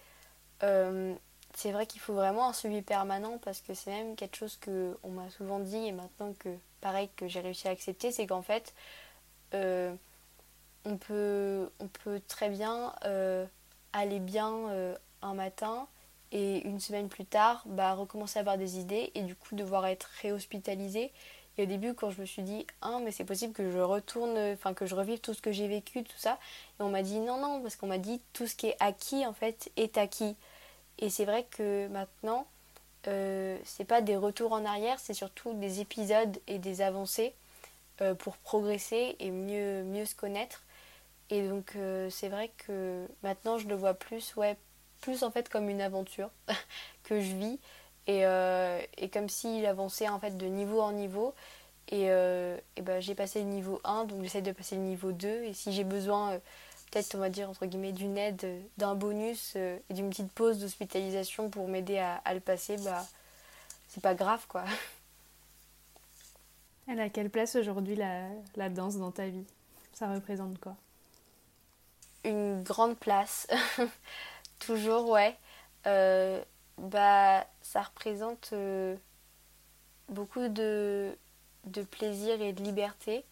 [0.60, 5.10] c'est vrai qu'il faut vraiment un suivi permanent parce que c'est même quelque chose qu'on
[5.10, 6.50] m'a souvent dit et maintenant que,
[6.82, 8.74] pareil, que j'ai réussi à accepter, c'est qu'en fait,
[10.86, 13.46] on peut, on peut très bien euh,
[13.94, 15.88] aller bien euh, un matin
[16.32, 19.86] et une semaine plus tard bah, recommencer à avoir des idées et du coup devoir
[19.86, 21.12] être réhospitalisé.
[21.58, 24.38] Et au début, quand je me suis dit, ah, mais c'est possible que je retourne,
[24.54, 26.40] enfin que je revive tout ce que j'ai vécu, tout ça,
[26.80, 29.26] et on m'a dit non, non, parce qu'on m'a dit tout ce qui est acquis
[29.26, 30.36] en fait est acquis.
[31.00, 32.48] Et c'est vrai que maintenant,
[33.08, 37.34] euh, c'est pas des retours en arrière, c'est surtout des épisodes et des avancées
[38.02, 40.64] euh, pour progresser et mieux, mieux se connaître.
[41.30, 44.58] Et donc euh, c'est vrai que maintenant je le vois plus, ouais,
[45.02, 46.30] plus en fait comme une aventure
[47.04, 47.60] que je vis
[48.08, 51.34] et, euh, et comme si j'avançais en fait de niveau en niveau
[51.90, 55.14] Et, euh, et ben, j'ai passé le niveau 1, donc j'essaie de passer le niveau
[55.14, 55.44] 2.
[55.46, 56.40] Et si j'ai besoin, euh,
[56.92, 58.46] peut-être, on va dire, entre guillemets, d'une aide,
[58.78, 63.08] d'un bonus et d'une petite pause d'hospitalisation pour m'aider à, à le passer, bah,
[63.90, 64.66] c'est pas grave, quoi.
[66.88, 69.46] Elle a quelle place aujourd'hui la, la danse dans ta vie?
[69.94, 70.78] Ça représente quoi?
[72.24, 73.48] Une grande place.
[74.60, 75.36] Toujours, ouais.
[75.88, 76.44] Euh,
[76.78, 78.96] bah, ça représente euh,
[80.10, 81.18] beaucoup de,
[81.66, 83.26] de plaisir et de liberté,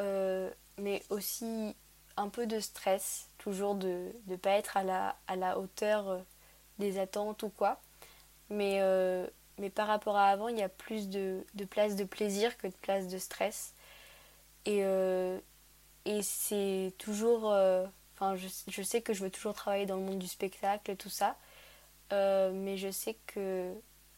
[0.00, 1.74] euh, mais aussi
[2.16, 6.18] un peu de stress, toujours de ne pas être à la, à la hauteur euh,
[6.78, 7.80] des attentes ou quoi.
[8.50, 8.80] Mais,
[9.58, 12.68] mais par rapport à avant, il y a plus de, de place de plaisir que
[12.68, 13.74] de place de stress.
[14.66, 14.84] Et,
[16.04, 17.52] et c'est toujours...
[18.14, 21.10] Enfin, je, je sais que je veux toujours travailler dans le monde du spectacle tout
[21.10, 21.36] ça.
[22.12, 23.72] Euh, mais je sais que,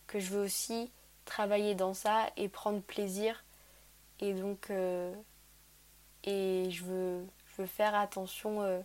[0.06, 0.90] que je veux aussi
[1.24, 3.44] travailler dans ça et prendre plaisir.
[4.20, 5.14] Et donc, euh,
[6.24, 8.80] et je veux, je veux faire attention, euh,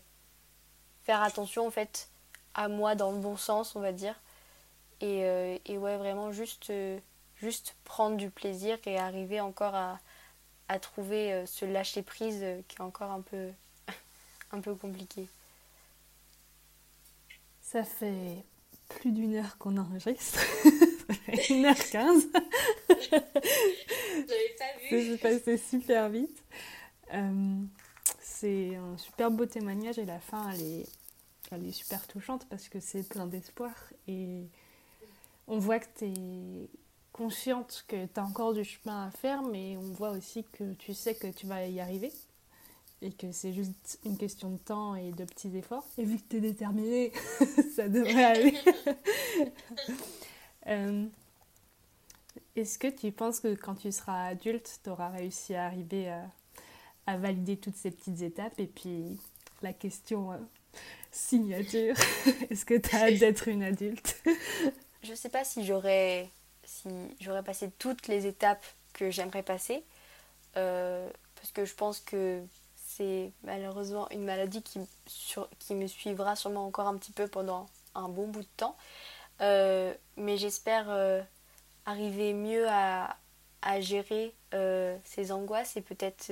[1.03, 2.09] faire attention en fait
[2.53, 4.19] à moi dans le bon sens, on va dire.
[5.01, 6.71] Et, et ouais, vraiment juste,
[7.35, 9.99] juste prendre du plaisir et arriver encore à,
[10.69, 13.49] à trouver ce lâcher prise qui est encore un peu,
[14.51, 15.27] un peu compliqué.
[17.61, 18.45] Ça fait
[18.89, 20.39] plus d'une heure qu'on enregistre.
[21.49, 22.27] Une heure quinze.
[22.89, 23.21] J'avais
[24.57, 24.89] pas vu.
[24.89, 26.43] C'est passé super vite.
[27.13, 27.61] Euh,
[28.21, 30.85] c'est un super beau témoignage et la fin, elle est,
[31.51, 33.71] elle est super touchante parce que c'est plein d'espoir
[34.07, 34.47] et
[35.47, 36.69] on voit que tu es
[37.11, 40.93] consciente que tu as encore du chemin à faire, mais on voit aussi que tu
[40.93, 42.11] sais que tu vas y arriver
[43.03, 45.85] et que c'est juste une question de temps et de petits efforts.
[45.97, 47.11] Et vu que tu es déterminée,
[47.75, 48.57] ça devrait aller.
[50.67, 51.05] Euh,
[52.55, 56.21] Est-ce que tu penses que quand tu seras adulte, tu auras réussi à arriver à,
[57.05, 59.19] à valider toutes ces petites étapes Et puis
[59.61, 60.37] la question euh,
[61.11, 61.95] signature,
[62.49, 64.23] est-ce que tu as hâte d'être une adulte?
[65.03, 66.29] Je sais pas si j'aurais
[66.63, 66.87] si
[67.19, 69.83] j'aurais passé toutes les étapes que j'aimerais passer
[70.55, 72.41] euh, parce que je pense que
[72.95, 74.79] c'est malheureusement une maladie qui,
[75.73, 78.75] me suivra sûrement encore un petit peu pendant un bon bout de temps.
[79.41, 81.21] Euh, mais j'espère euh,
[81.85, 83.15] arriver mieux à,
[83.79, 86.31] gérer euh, ces angoisses et peut-être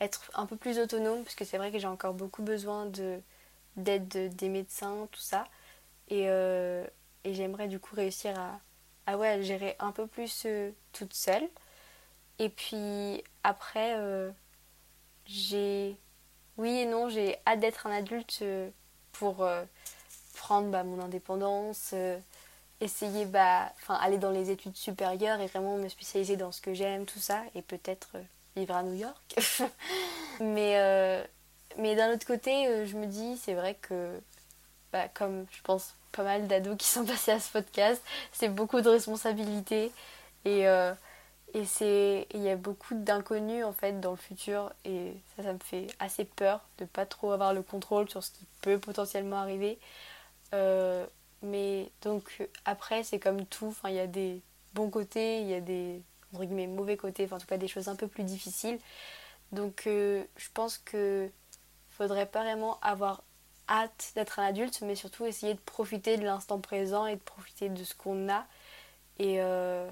[0.00, 3.20] être un peu plus autonome parce que c'est vrai que j'ai encore beaucoup besoin de
[3.76, 5.46] d'aide de- des médecins, tout ça.
[6.08, 6.24] Et,
[7.26, 8.34] j'aimerais du coup réussir
[9.06, 10.46] à, ouais, gérer un peu plus
[10.92, 11.48] toute seule.
[12.38, 13.96] Et puis après,
[15.26, 15.96] j'ai.
[16.56, 18.70] Oui et non, j'ai hâte d'être un adulte euh,
[19.12, 19.62] pour euh,
[20.34, 22.18] prendre bah, mon indépendance, euh,
[22.80, 27.04] essayer, bah, aller dans les études supérieures et vraiment me spécialiser dans ce que j'aime,
[27.04, 28.12] tout ça, et peut-être
[28.56, 29.36] vivre à New York.
[30.40, 31.26] mais
[31.78, 34.18] mais d'un autre côté, je me dis, c'est vrai que,
[34.92, 38.80] bah, comme je pense pas mal d'ados qui sont passés à ce podcast, c'est beaucoup
[38.80, 39.92] de responsabilités
[40.46, 40.66] et,
[41.56, 44.72] et c'est il y a beaucoup d'inconnus en fait dans le futur.
[44.84, 48.30] Et ça ça me fait assez peur de pas trop avoir le contrôle sur ce
[48.30, 49.78] qui peut potentiellement arriver.
[50.54, 51.06] Euh,
[51.42, 53.68] mais donc après c'est comme tout.
[53.68, 54.42] Enfin il y a des
[54.74, 56.02] bons côtés il y a des
[56.34, 57.24] entre guillemets mauvais côtés.
[57.24, 58.78] Enfin en tout cas des choses un peu plus difficiles.
[59.52, 61.30] Donc euh, je pense que
[61.90, 63.22] faudrait pas vraiment avoir
[63.68, 67.70] hâte d'être un adulte, mais surtout essayer de profiter de l'instant présent et de profiter
[67.70, 68.46] de ce qu'on a.
[69.18, 69.88] Et, euh,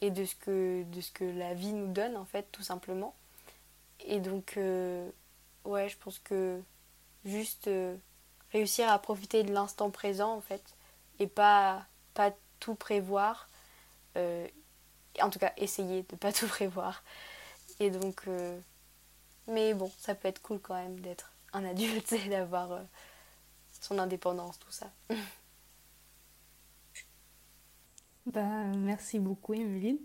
[0.00, 3.14] et de, ce que, de ce que la vie nous donne, en fait, tout simplement.
[4.00, 5.08] Et donc, euh,
[5.64, 6.60] ouais, je pense que
[7.24, 7.96] juste euh,
[8.52, 10.62] réussir à profiter de l'instant présent, en fait,
[11.18, 13.48] et pas, pas tout prévoir.
[14.16, 14.46] euh,
[15.22, 17.02] en tout cas, essayer de pas tout prévoir.
[17.80, 18.24] Et donc,
[19.48, 22.80] mais bon, ça peut être cool quand même d'être un adulte et d'avoir
[23.80, 24.90] son indépendance, tout ça.
[28.26, 29.98] Bah, merci beaucoup, Emeline.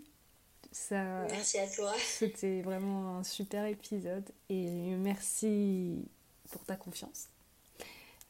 [0.72, 1.92] Ça, Merci à toi.
[1.98, 6.04] C'était vraiment un super épisode et merci
[6.50, 7.28] pour ta confiance.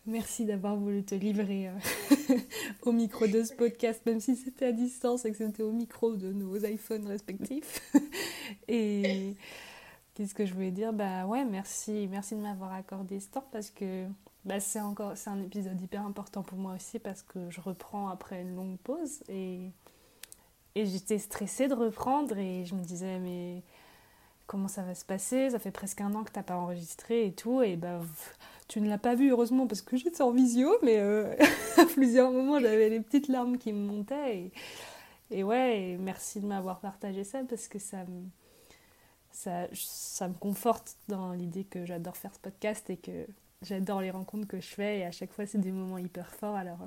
[0.06, 2.36] Merci d'avoir voulu te livrer euh,
[2.82, 6.14] au micro de ce podcast, même si c'était à distance et que c'était au micro
[6.14, 7.82] de nos iPhones respectifs.
[8.68, 9.36] et
[10.14, 10.94] qu'est-ce que je voulais dire?
[10.94, 14.06] Bah ouais, merci, merci de m'avoir accordé ce temps parce que
[14.44, 18.08] bah, c'est encore c'est un épisode hyper important pour moi aussi parce que je reprends
[18.08, 19.70] après une longue pause et
[20.74, 23.62] et j'étais stressée de reprendre et je me disais, mais
[24.46, 25.50] comment ça va se passer?
[25.50, 27.62] Ça fait presque un an que t'as pas enregistré et tout.
[27.62, 28.00] Et ben,
[28.68, 31.34] tu ne l'as pas vu, heureusement, parce que j'étais en visio, mais euh,
[31.78, 34.38] à plusieurs moments, j'avais les petites larmes qui me montaient.
[34.38, 34.52] Et,
[35.30, 37.98] et ouais, et merci de m'avoir partagé ça parce que ça
[39.32, 43.26] ça, ça me conforte dans l'idée que j'adore faire ce podcast et que
[43.62, 46.56] j'adore les rencontres que je fais et à chaque fois c'est des moments hyper forts
[46.56, 46.86] alors euh,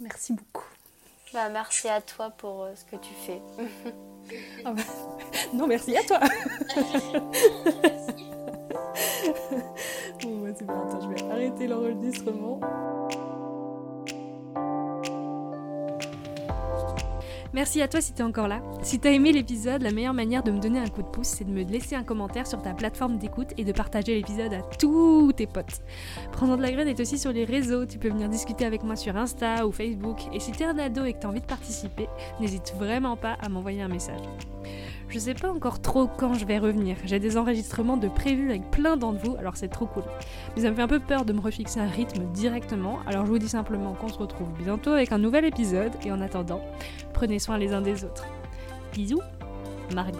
[0.00, 0.64] merci beaucoup.
[1.32, 3.40] Bah, merci à toi pour euh, ce que tu fais.
[4.64, 4.82] Ah bah,
[5.52, 6.20] non merci à toi.
[10.22, 12.60] bon bah c'est bon, attends, je vais arrêter l'enregistrement.
[17.54, 18.62] Merci à toi si t'es encore là.
[18.82, 21.44] Si t'as aimé l'épisode, la meilleure manière de me donner un coup de pouce, c'est
[21.44, 25.32] de me laisser un commentaire sur ta plateforme d'écoute et de partager l'épisode à tous
[25.36, 25.82] tes potes.
[26.32, 28.96] Prendre de la graine est aussi sur les réseaux, tu peux venir discuter avec moi
[28.96, 30.18] sur Insta ou Facebook.
[30.32, 32.08] Et si t'es un ado et que t'as envie de participer,
[32.40, 34.22] n'hésite vraiment pas à m'envoyer un message.
[35.12, 36.96] Je sais pas encore trop quand je vais revenir.
[37.04, 40.04] J'ai des enregistrements de prévus avec plein d'entre vous, alors c'est trop cool.
[40.56, 43.30] Mais ça me fait un peu peur de me refixer un rythme directement, alors je
[43.30, 46.62] vous dis simplement qu'on se retrouve bientôt avec un nouvel épisode, et en attendant,
[47.12, 48.24] prenez soin les uns des autres.
[48.94, 49.20] Bisous,
[49.94, 50.18] Margot.